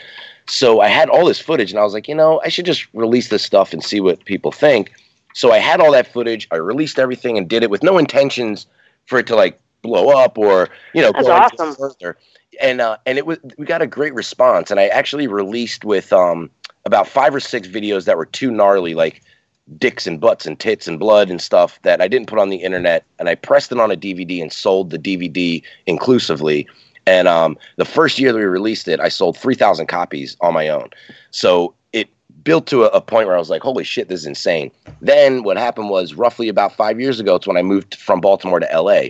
[0.49, 2.87] So I had all this footage, and I was like, you know, I should just
[2.95, 4.93] release this stuff and see what people think.
[5.35, 6.49] So I had all that footage.
[6.51, 8.67] I released everything and did it with no intentions
[9.07, 11.75] for it to like blow up or you know That's go awesome.
[11.75, 12.17] further.
[12.61, 16.13] And uh, and it was we got a great response, and I actually released with
[16.13, 16.51] um
[16.85, 19.23] about five or six videos that were too gnarly, like
[19.77, 22.57] dicks and butts and tits and blood and stuff that I didn't put on the
[22.57, 26.67] internet, and I pressed it on a DVD and sold the DVD inclusively.
[27.07, 30.55] And um, the first year that we released it, I sold three thousand copies on
[30.55, 30.91] my own.
[31.31, 32.09] So it
[32.43, 34.71] built to a, a point where I was like, "Holy shit, this is insane."
[35.01, 37.37] Then what happened was roughly about five years ago.
[37.37, 39.09] It's when I moved from Baltimore to LA.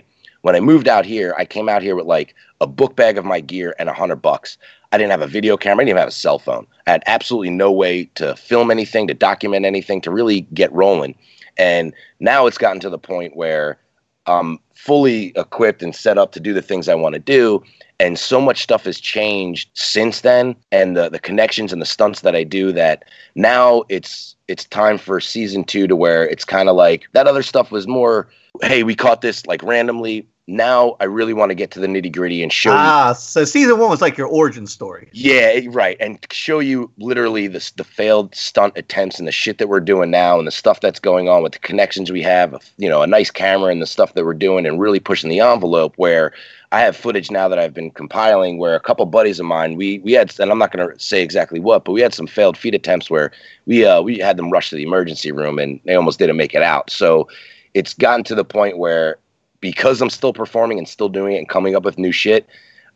[0.48, 3.24] When I moved out here, I came out here with like a book bag of
[3.26, 4.56] my gear and a hundred bucks.
[4.92, 5.82] I didn't have a video camera.
[5.82, 6.66] I didn't even have a cell phone.
[6.86, 11.18] I had absolutely no way to film anything, to document anything, to really get rolling.
[11.58, 13.78] And now it's gotten to the point where
[14.24, 17.62] I'm fully equipped and set up to do the things I want to do.
[18.00, 22.22] And so much stuff has changed since then, and the the connections and the stunts
[22.22, 22.72] that I do.
[22.72, 27.26] That now it's it's time for season two to where it's kind of like that
[27.26, 28.30] other stuff was more.
[28.62, 30.26] Hey, we caught this like randomly.
[30.50, 33.44] Now I really want to get to the nitty gritty and show you Ah, so
[33.44, 35.10] season one was like your origin story.
[35.12, 39.68] yeah, right, and show you literally the the failed stunt attempts and the shit that
[39.68, 42.88] we're doing now, and the stuff that's going on with the connections we have, you
[42.88, 45.92] know, a nice camera and the stuff that we're doing, and really pushing the envelope.
[45.96, 46.32] Where
[46.72, 49.98] I have footage now that I've been compiling, where a couple buddies of mine, we
[49.98, 52.56] we had, and I'm not going to say exactly what, but we had some failed
[52.56, 53.32] feed attempts where
[53.66, 56.54] we uh we had them rush to the emergency room and they almost didn't make
[56.54, 56.90] it out.
[56.90, 57.28] So
[57.74, 59.18] it's gotten to the point where
[59.60, 62.48] because I'm still performing and still doing it and coming up with new shit,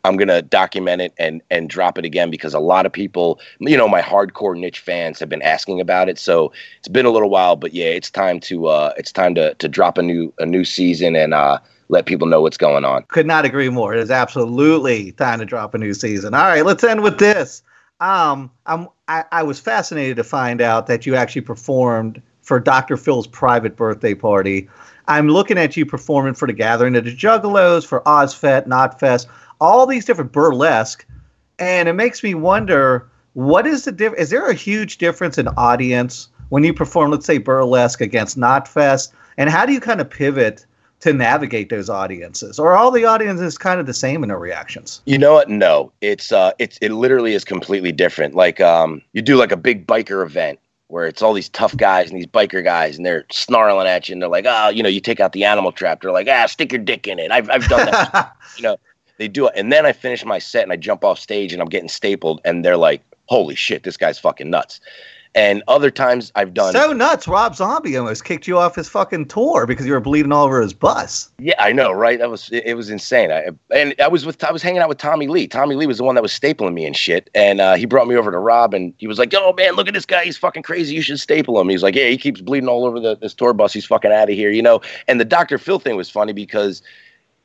[0.05, 3.77] I'm gonna document it and and drop it again because a lot of people, you
[3.77, 6.19] know, my hardcore niche fans have been asking about it.
[6.19, 9.53] So it's been a little while, but yeah, it's time to uh, it's time to
[9.53, 13.03] to drop a new a new season and uh, let people know what's going on.
[13.07, 13.93] Could not agree more.
[13.93, 16.33] It is absolutely time to drop a new season.
[16.33, 17.63] All right, let's end with this.
[18.01, 22.97] Um, I'm I, I was fascinated to find out that you actually performed for Dr.
[22.97, 24.67] Phil's private birthday party.
[25.07, 29.27] I'm looking at you performing for the Gathering of the Juggalos, for Ozzfest, Knotfest,
[29.59, 31.05] all these different burlesque,
[31.59, 35.47] and it makes me wonder what is the diff- Is there a huge difference in
[35.49, 40.09] audience when you perform, let's say, burlesque against Knotfest, and how do you kind of
[40.09, 40.65] pivot
[41.01, 45.01] to navigate those audiences, or all the audiences kind of the same in their reactions?
[45.05, 45.49] You know what?
[45.49, 48.35] No, it's uh, it's it literally is completely different.
[48.35, 50.59] Like um, you do like a big biker event
[50.93, 54.13] where it's all these tough guys and these biker guys and they're snarling at you
[54.13, 56.01] and they're like, oh, you know, you take out the animal trap.
[56.01, 57.31] They're like, ah, stick your dick in it.
[57.31, 58.35] I've I've done that.
[58.57, 58.77] you know,
[59.17, 59.53] they do it.
[59.55, 62.41] And then I finish my set and I jump off stage and I'm getting stapled
[62.45, 64.79] and they're like, holy shit, this guy's fucking nuts.
[65.35, 67.27] And other times I've done so nuts.
[67.27, 70.61] Rob Zombie almost kicked you off his fucking tour because you were bleeding all over
[70.61, 71.31] his bus.
[71.39, 72.19] Yeah, I know, right?
[72.19, 73.31] That was it, was insane.
[73.31, 75.47] I and I was with I was hanging out with Tommy Lee.
[75.47, 77.31] Tommy Lee was the one that was stapling me and shit.
[77.33, 79.87] And uh, he brought me over to Rob, and he was like, "Oh man, look
[79.87, 80.23] at this guy.
[80.23, 80.93] He's fucking crazy.
[80.93, 83.53] You should staple him." He's like, "Yeah, he keeps bleeding all over the, this tour
[83.53, 83.73] bus.
[83.73, 85.57] He's fucking out of here, you know." And the Dr.
[85.57, 86.83] Phil thing was funny because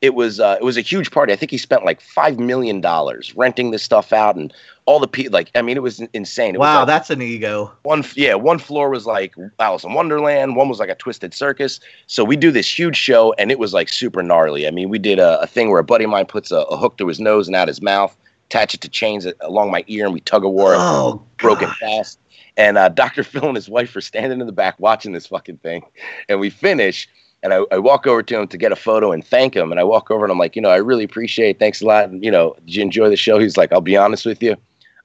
[0.01, 1.33] it was uh, it was a huge party.
[1.33, 4.53] I think he spent like five million dollars renting this stuff out, and
[4.89, 6.55] all the people like I mean it was insane.
[6.55, 7.71] It wow, was like that's an ego.
[7.83, 11.79] one yeah one floor was like Alice in Wonderland, one was like a Twisted Circus.
[12.07, 14.67] So we do this huge show, and it was like super gnarly.
[14.67, 16.75] I mean we did a, a thing where a buddy of mine puts a, a
[16.75, 18.17] hook through his nose and out his mouth,
[18.47, 20.73] attach it to chains along my ear, and we tug a war.
[20.73, 22.17] it Oh, broken fast.
[22.57, 23.23] And uh, Dr.
[23.31, 25.83] Phil and his wife are standing in the back watching this fucking thing.
[26.27, 27.07] And we finish,
[27.43, 29.69] and I, I walk over to him to get a photo and thank him.
[29.71, 31.59] And I walk over and I'm like, you know, I really appreciate it.
[31.59, 32.09] Thanks a lot.
[32.09, 33.37] And, you know, did you enjoy the show?
[33.37, 34.55] He's like, I'll be honest with you.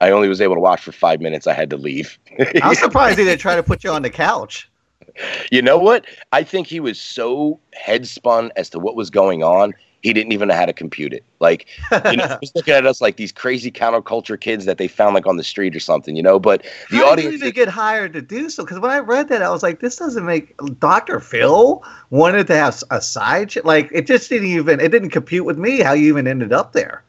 [0.01, 1.47] I only was able to watch for five minutes.
[1.47, 2.19] I had to leave.
[2.63, 4.69] I'm surprised he didn't try to put you on the couch.
[5.51, 6.07] you know what?
[6.33, 9.73] I think he was so head spun as to what was going on.
[10.03, 11.25] He didn't even know how to compute it.
[11.41, 11.67] Like,
[12.11, 15.15] you know, he was looking at us like these crazy counterculture kids that they found
[15.15, 16.39] like on the street or something, you know.
[16.39, 18.65] But the How did you audience, even get hired to do so?
[18.65, 21.21] Because when I read that, I was like, this doesn't make Dr.
[21.21, 25.47] Phil wanted to have a side ch- like it just didn't even it didn't compute
[25.47, 27.04] with me how you even ended up there.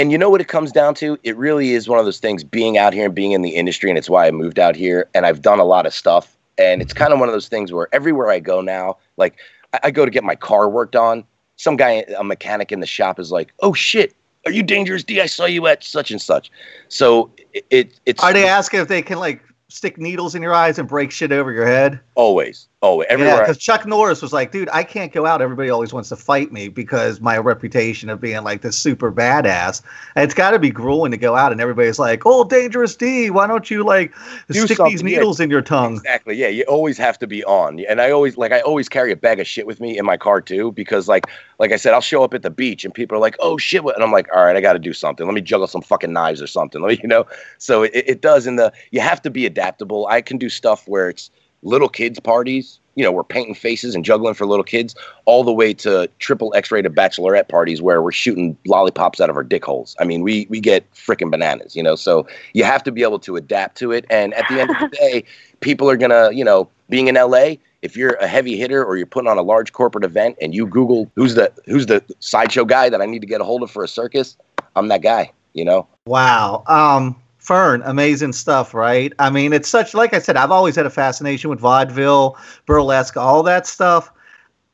[0.00, 1.18] And you know what it comes down to?
[1.24, 3.90] It really is one of those things being out here and being in the industry,
[3.90, 6.38] and it's why I moved out here and I've done a lot of stuff.
[6.56, 9.36] And it's kind of one of those things where everywhere I go now, like
[9.74, 11.22] I, I go to get my car worked on,
[11.56, 14.14] some guy, a mechanic in the shop is like, "Oh shit,
[14.46, 15.20] are you Dangerous D?
[15.20, 16.50] I saw you at such and such."
[16.88, 20.54] So it, it it's Are they asking if they can like stick needles in your
[20.54, 22.00] eyes and break shit over your head?
[22.14, 23.34] always, Oh, yeah, everywhere.
[23.36, 25.42] I- because Chuck Norris was like, dude, I can't go out.
[25.42, 29.82] Everybody always wants to fight me because my reputation of being like this super badass.
[30.16, 33.28] And it's got to be grueling to go out and everybody's like, oh, Dangerous D,
[33.28, 34.14] why don't you like
[34.50, 35.16] Do stick these something, yeah.
[35.18, 35.96] needles in your tongue?
[35.96, 36.36] Exactly.
[36.36, 37.80] Yeah, you always have to be on.
[37.80, 40.16] And I always like I always carry a bag of shit with me in my
[40.16, 41.26] car too because like
[41.58, 43.84] like I said, I'll show up at the beach and people are like, "Oh shit!"
[43.84, 45.26] what-" And I'm like, "All right, I got to do something.
[45.26, 47.26] Let me juggle some fucking knives or something." Let me, you know.
[47.58, 48.46] So it, it does.
[48.46, 50.06] In the you have to be adaptable.
[50.06, 51.30] I can do stuff where it's
[51.62, 52.78] little kids parties.
[52.96, 54.94] You know, we're painting faces and juggling for little kids,
[55.24, 59.44] all the way to triple X-rated bachelorette parties where we're shooting lollipops out of our
[59.44, 59.96] dick holes.
[60.00, 61.94] I mean, we we get freaking bananas, you know.
[61.94, 64.04] So you have to be able to adapt to it.
[64.10, 65.24] And at the end of the day,
[65.60, 69.06] people are gonna, you know, being in LA, if you're a heavy hitter or you're
[69.06, 72.90] putting on a large corporate event and you Google who's the who's the sideshow guy
[72.90, 74.36] that I need to get a hold of for a circus,
[74.76, 75.86] I'm that guy, you know.
[76.06, 76.64] Wow.
[76.66, 79.12] Um, Fern, amazing stuff, right?
[79.18, 82.36] I mean, it's such, like I said, I've always had a fascination with vaudeville,
[82.66, 84.12] burlesque, all that stuff.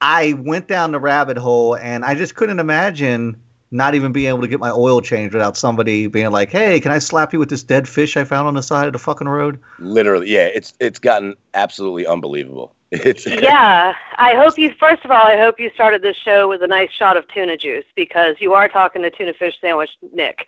[0.00, 3.40] I went down the rabbit hole and I just couldn't imagine
[3.70, 6.90] not even being able to get my oil changed without somebody being like, hey, can
[6.90, 9.28] I slap you with this dead fish I found on the side of the fucking
[9.28, 9.60] road?
[9.78, 12.74] Literally, yeah, it's it's gotten absolutely unbelievable.
[12.92, 14.72] It's yeah, I hope you.
[14.78, 17.56] First of all, I hope you started this show with a nice shot of tuna
[17.56, 20.46] juice because you are talking to tuna fish sandwich Nick.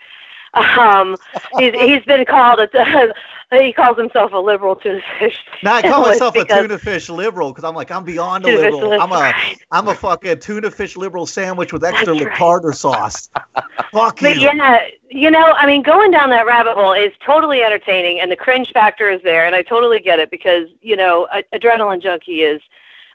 [0.55, 1.17] Um,
[1.59, 3.15] he's he's been called a,
[3.53, 5.39] he calls himself a liberal tuna fish.
[5.63, 9.01] Now I call myself a tuna fish liberal because I'm like, I'm beyond a liberal.
[9.01, 9.33] I'm a.
[9.71, 12.75] I'm a fucking tuna fish liberal sandwich with extra That's right.
[12.75, 13.31] sauce.
[13.93, 14.29] Fuck you.
[14.29, 18.31] But yeah, you know, I mean, going down that rabbit hole is totally entertaining, and
[18.31, 22.03] the cringe factor is there, and I totally get it because you know, a- adrenaline
[22.03, 22.61] junkie is.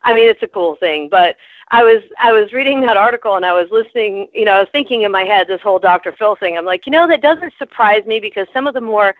[0.05, 1.37] I mean, it's a cool thing, but
[1.71, 4.27] I was I was reading that article and I was listening.
[4.33, 6.11] You know, I was thinking in my head this whole Dr.
[6.11, 6.57] Phil thing.
[6.57, 9.15] I'm like, you know, that doesn't surprise me because some of the more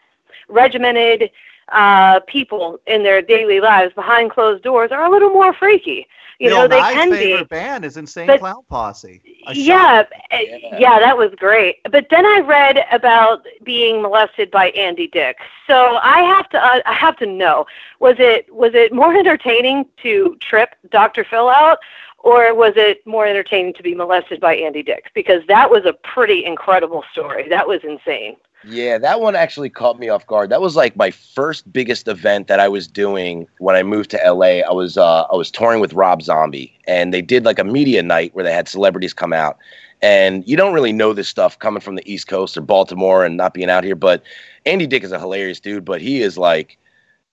[0.50, 1.32] regimented
[1.72, 6.06] uh, people in their daily lives behind closed doors are a little more freaky.
[6.40, 7.16] You Bill know, they Nye's can be.
[7.18, 9.22] favorite band is Insane But- Clown Posse.
[9.54, 10.78] Yeah, uh, Yeah.
[10.80, 11.78] yeah, that was great.
[11.90, 15.38] But then I read about being molested by Andy Dick.
[15.68, 17.66] So I have to, uh, I have to know:
[18.00, 21.24] was it was it more entertaining to trip Dr.
[21.24, 21.78] Phil out,
[22.24, 25.12] or was it more entertaining to be molested by Andy Dick?
[25.14, 27.48] Because that was a pretty incredible story.
[27.50, 28.38] That was insane.
[28.66, 30.50] Yeah, that one actually caught me off guard.
[30.50, 34.22] That was like my first biggest event that I was doing when I moved to
[34.26, 34.62] LA.
[34.62, 38.02] I was uh, I was touring with Rob Zombie, and they did like a media
[38.02, 39.58] night where they had celebrities come out.
[40.02, 43.38] And you don't really know this stuff coming from the East Coast or Baltimore and
[43.38, 43.96] not being out here.
[43.96, 44.24] But
[44.66, 46.78] Andy Dick is a hilarious dude, but he is like,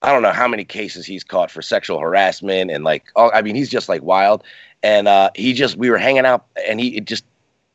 [0.01, 3.41] I don't know how many cases he's caught for sexual harassment and like, oh, I
[3.41, 4.43] mean, he's just like wild.
[4.83, 7.23] And uh, he just, we were hanging out, and he it just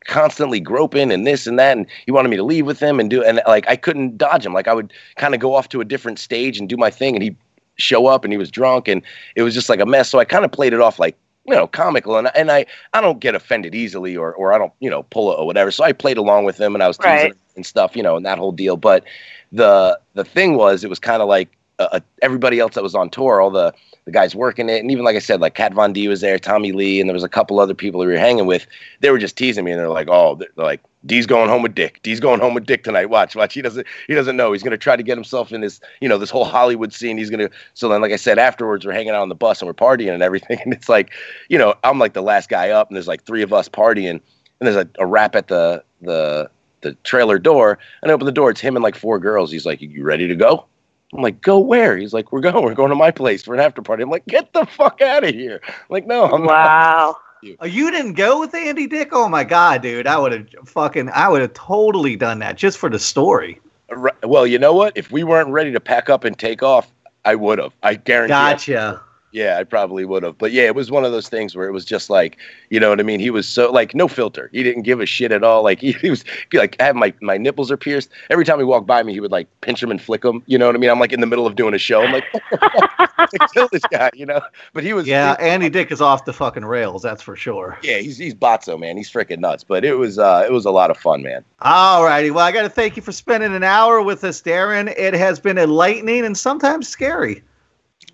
[0.06, 1.76] constantly groping and this and that.
[1.76, 4.46] And he wanted me to leave with him and do and like I couldn't dodge
[4.46, 4.52] him.
[4.52, 7.14] Like I would kind of go off to a different stage and do my thing.
[7.14, 7.36] And he'd
[7.76, 9.02] show up and he was drunk and
[9.34, 10.08] it was just like a mess.
[10.08, 12.16] So I kind of played it off like you know comical.
[12.16, 15.32] And and I I don't get offended easily or or I don't you know pull
[15.32, 15.70] it or whatever.
[15.70, 17.34] So I played along with him and I was teasing Right.
[17.56, 18.76] and stuff you know and that whole deal.
[18.76, 19.04] But
[19.52, 22.94] the the thing was it was kind of like uh, uh, everybody else that was
[22.94, 23.72] on tour all the
[24.06, 26.38] the guys working it and even like I said like Kat Von D was there
[26.38, 28.66] Tommy Lee and there was a couple other people we were hanging with
[29.00, 31.74] they were just teasing me and they're like, oh, they're like, D's going home with
[31.74, 32.00] Dick.
[32.02, 33.06] D's going home with Dick tonight.
[33.06, 33.54] Watch, watch.
[33.54, 34.52] He doesn't, he doesn't know.
[34.52, 37.18] He's gonna try to get himself in this, you know, this whole Hollywood scene.
[37.18, 37.50] He's gonna.
[37.74, 40.12] So then, like I said, afterwards we're hanging out on the bus and we're partying
[40.12, 40.58] and everything.
[40.66, 41.12] And it's like,
[41.48, 44.10] you know, I'm like the last guy up, and there's like three of us partying.
[44.10, 44.20] and
[44.60, 46.50] there's a, a rap at the the
[46.80, 47.78] the trailer door.
[48.02, 48.50] And I open the door.
[48.50, 49.52] It's him and like four girls.
[49.52, 50.66] He's like, "You ready to go?"
[51.14, 52.64] I'm like, "Go where?" He's like, "We're going.
[52.64, 55.24] We're going to my place for an after party." I'm like, "Get the fuck out
[55.24, 57.16] of here!" I'm like, "No, I'm not." Wow.
[57.60, 59.10] Oh, you didn't go with Andy Dick?
[59.12, 60.06] Oh my god, dude!
[60.08, 63.60] I would have fucking, I would have totally done that just for the story.
[63.88, 64.94] Right- Well, you know what?
[64.96, 66.90] If we weren't ready to pack up and take off,
[67.24, 67.72] I would have.
[67.84, 68.32] I guarantee.
[68.34, 69.02] I- Gotcha.
[69.32, 70.38] Yeah, I probably would have.
[70.38, 72.38] But yeah, it was one of those things where it was just like,
[72.70, 73.20] you know what I mean?
[73.20, 74.48] He was so like no filter.
[74.52, 75.62] He didn't give a shit at all.
[75.62, 78.10] Like he, he was like, I have my my nipples are pierced.
[78.30, 80.42] Every time he walked by me, he would like pinch them and flick them.
[80.46, 80.90] You know what I mean?
[80.90, 82.02] I'm like in the middle of doing a show.
[82.02, 82.24] I'm like,
[83.54, 84.40] kill this guy, you know?
[84.72, 87.02] But he was Yeah, Andy Dick is off the fucking rails.
[87.02, 87.78] That's for sure.
[87.82, 88.96] yeah, he's he's Botso, man.
[88.96, 89.64] He's freaking nuts.
[89.64, 91.44] But it was uh it was a lot of fun, man.
[91.60, 92.30] All righty.
[92.30, 94.88] Well, I got to thank you for spending an hour with us, Darin.
[94.88, 97.42] It has been enlightening and sometimes scary.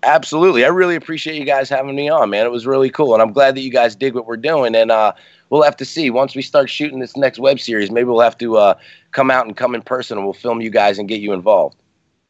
[0.03, 0.65] Absolutely.
[0.65, 2.45] I really appreciate you guys having me on, man.
[2.45, 3.13] It was really cool.
[3.13, 4.75] And I'm glad that you guys dig what we're doing.
[4.75, 5.13] And uh,
[5.49, 6.09] we'll have to see.
[6.09, 8.75] Once we start shooting this next web series, maybe we'll have to uh,
[9.11, 11.77] come out and come in person and we'll film you guys and get you involved.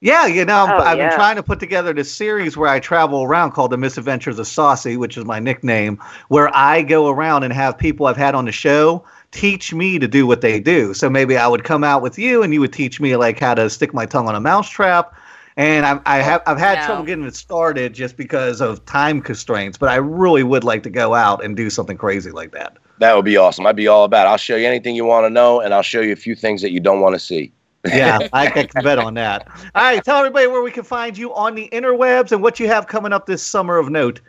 [0.02, 1.08] Yeah, you know, Oh, I've yeah.
[1.08, 4.48] been trying to put together this series where I travel around called The Misadventures of
[4.48, 5.98] Saucy, which is my nickname,
[6.28, 10.08] where I go around and have people I've had on the show teach me to
[10.08, 10.94] do what they do.
[10.94, 13.56] So maybe I would come out with you and you would teach me like how
[13.56, 15.16] to stick my tongue on a mousetrap.
[15.58, 16.86] And I, I have I've had No.
[16.86, 20.90] trouble getting it started just because of time constraints, but I really would like to
[20.90, 22.78] go out and do something crazy like that.
[22.98, 23.66] That would be awesome.
[23.66, 24.30] I'd be all about it.
[24.30, 26.62] I'll show you anything you want to know and I'll show you a few things
[26.62, 27.52] that you don't want to see.
[27.92, 29.48] Yeah, I, I can bet on that.
[29.76, 32.68] All right, tell everybody where we can find you on the interwebs and what you
[32.68, 34.22] have coming up this summer of note.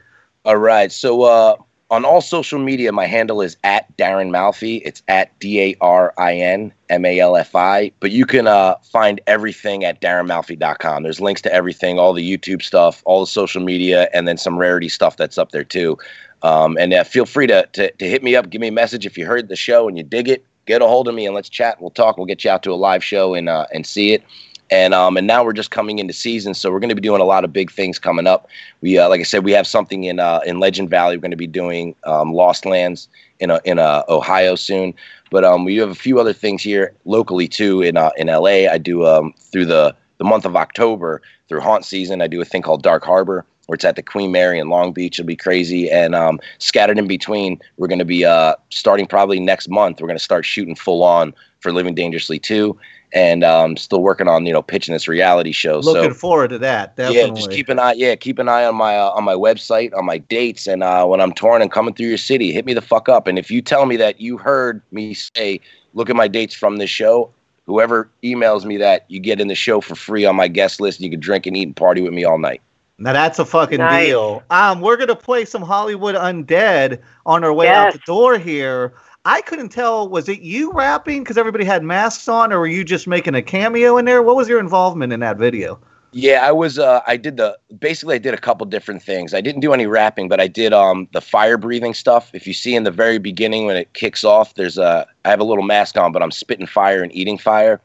[0.44, 0.90] All right.
[0.92, 1.56] So uh,
[1.94, 4.78] on all social media, my handle is at Darin Malfi.
[4.78, 7.92] It's at D A R I N M A L F I.
[8.00, 11.04] But you can uh, find everything at DarinMalfi.com.
[11.04, 14.58] There's links to everything, all the YouTube stuff, all the social media, and then some
[14.58, 15.96] rarity stuff that's up there too.
[16.42, 19.06] Um, and uh, feel free to, to to hit me up, give me a message
[19.06, 20.44] if you heard the show and you dig it.
[20.66, 21.80] Get a hold of me and let's chat.
[21.80, 22.16] We'll talk.
[22.16, 24.24] We'll get you out to a live show and uh, and see it.
[24.70, 27.20] And um, and now we're just coming into season, so we're going to be doing
[27.20, 28.48] a lot of big things coming up.
[28.80, 31.16] We uh, like I said, we have something in uh, in Legend Valley.
[31.16, 33.08] We're going to be doing um, Lost Lands
[33.40, 34.94] in uh, in uh, Ohio soon.
[35.30, 38.70] But um, we have a few other things here locally too in uh, in LA.
[38.70, 42.22] I do um, through the the month of October through haunt season.
[42.22, 44.92] I do a thing called Dark Harbor, where it's at the Queen Mary in Long
[44.92, 45.18] Beach.
[45.18, 45.90] It'll be crazy.
[45.90, 50.00] And um, scattered in between, we're going to be uh, starting probably next month.
[50.00, 52.78] We're going to start shooting full on for Living Dangerously too,
[53.14, 55.78] and um, still working on you know pitching this reality show.
[55.78, 56.96] Looking so forward to that.
[56.96, 57.28] Definitely.
[57.28, 57.94] yeah, just keep an eye.
[57.96, 61.06] Yeah, keep an eye on my uh, on my website, on my dates, and uh,
[61.06, 63.26] when I'm touring and coming through your city, hit me the fuck up.
[63.26, 65.60] And if you tell me that you heard me say,
[65.94, 67.30] look at my dates from this show.
[67.66, 70.98] Whoever emails me that, you get in the show for free on my guest list.
[70.98, 72.60] And you can drink and eat and party with me all night.
[72.98, 74.08] Now that's a fucking Nice.
[74.08, 74.42] deal.
[74.50, 78.92] Um, we're gonna play some Hollywood Undead on our way out the door here.
[79.24, 80.08] I couldn't tell.
[80.08, 83.42] Was it you rapping because everybody had masks on, or were you just making a
[83.42, 84.22] cameo in there?
[84.22, 85.80] What was your involvement in that video?
[86.16, 86.78] Yeah, I was.
[86.78, 88.14] Uh, I did the basically.
[88.14, 89.34] I did a couple different things.
[89.34, 92.30] I didn't do any rapping, but I did um the fire breathing stuff.
[92.34, 95.40] If you see in the very beginning when it kicks off, there's a I have
[95.40, 97.80] a little mask on, but I'm spitting fire and eating fire,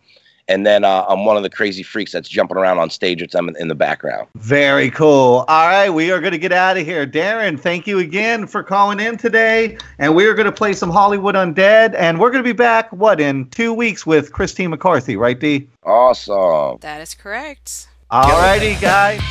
[0.49, 3.31] and then uh, I'm one of the crazy freaks that's jumping around on stage with
[3.31, 4.27] them in, in the background.
[4.35, 5.45] Very cool.
[5.47, 7.05] All right, we are going to get out of here.
[7.05, 9.77] Darin, thank you again for calling in today.
[9.99, 11.93] And we are going to play some Hollywood Undead.
[11.95, 15.69] And we're going to be back, what, in two weeks with Christine McCarthy, right, D?
[15.83, 16.79] Awesome.
[16.81, 17.87] That is correct.
[18.09, 19.21] All righty, guys.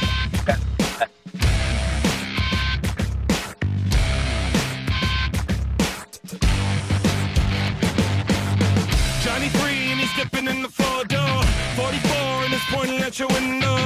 [12.71, 13.77] Pointing at your window.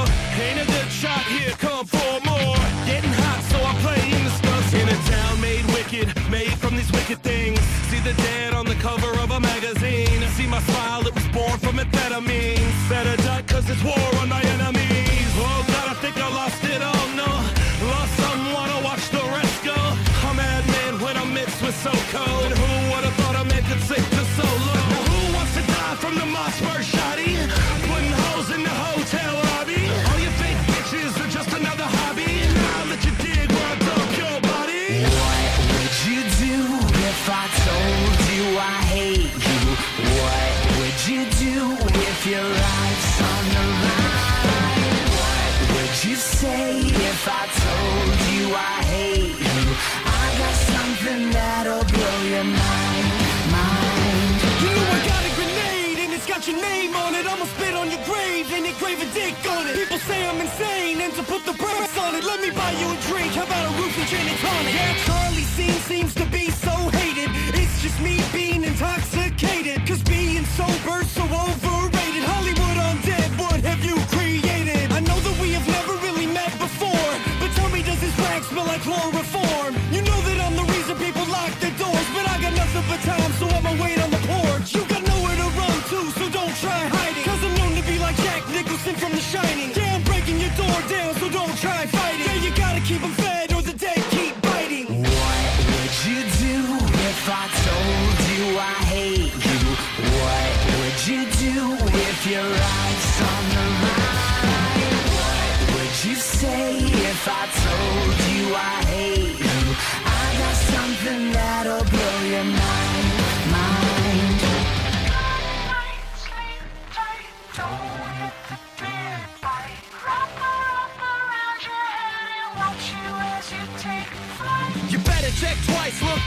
[0.40, 2.56] Ain't a good shot here, come for more.
[2.86, 4.74] Getting hot, so I play in the stuff.
[4.74, 7.60] In a town made wicked, made from these wicked things.
[7.90, 10.20] See the dead on the cover of a magazine.
[10.36, 12.88] See my smile, it was born from amphetamine.
[12.88, 14.41] Better duck, cause it's war on my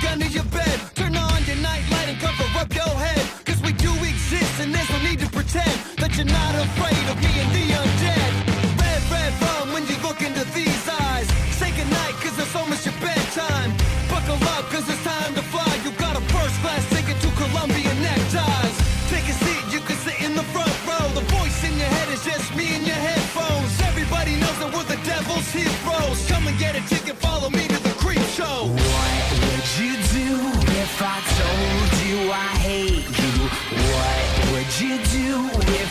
[0.06, 0.55] gun need your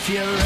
[0.07, 0.44] if you're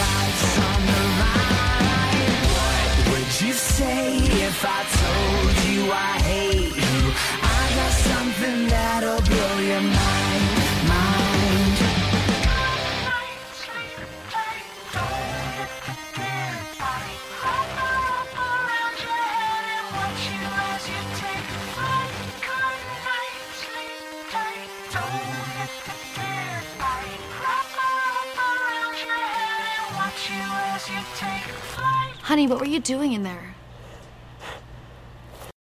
[32.30, 33.56] Honey, what were you doing in there?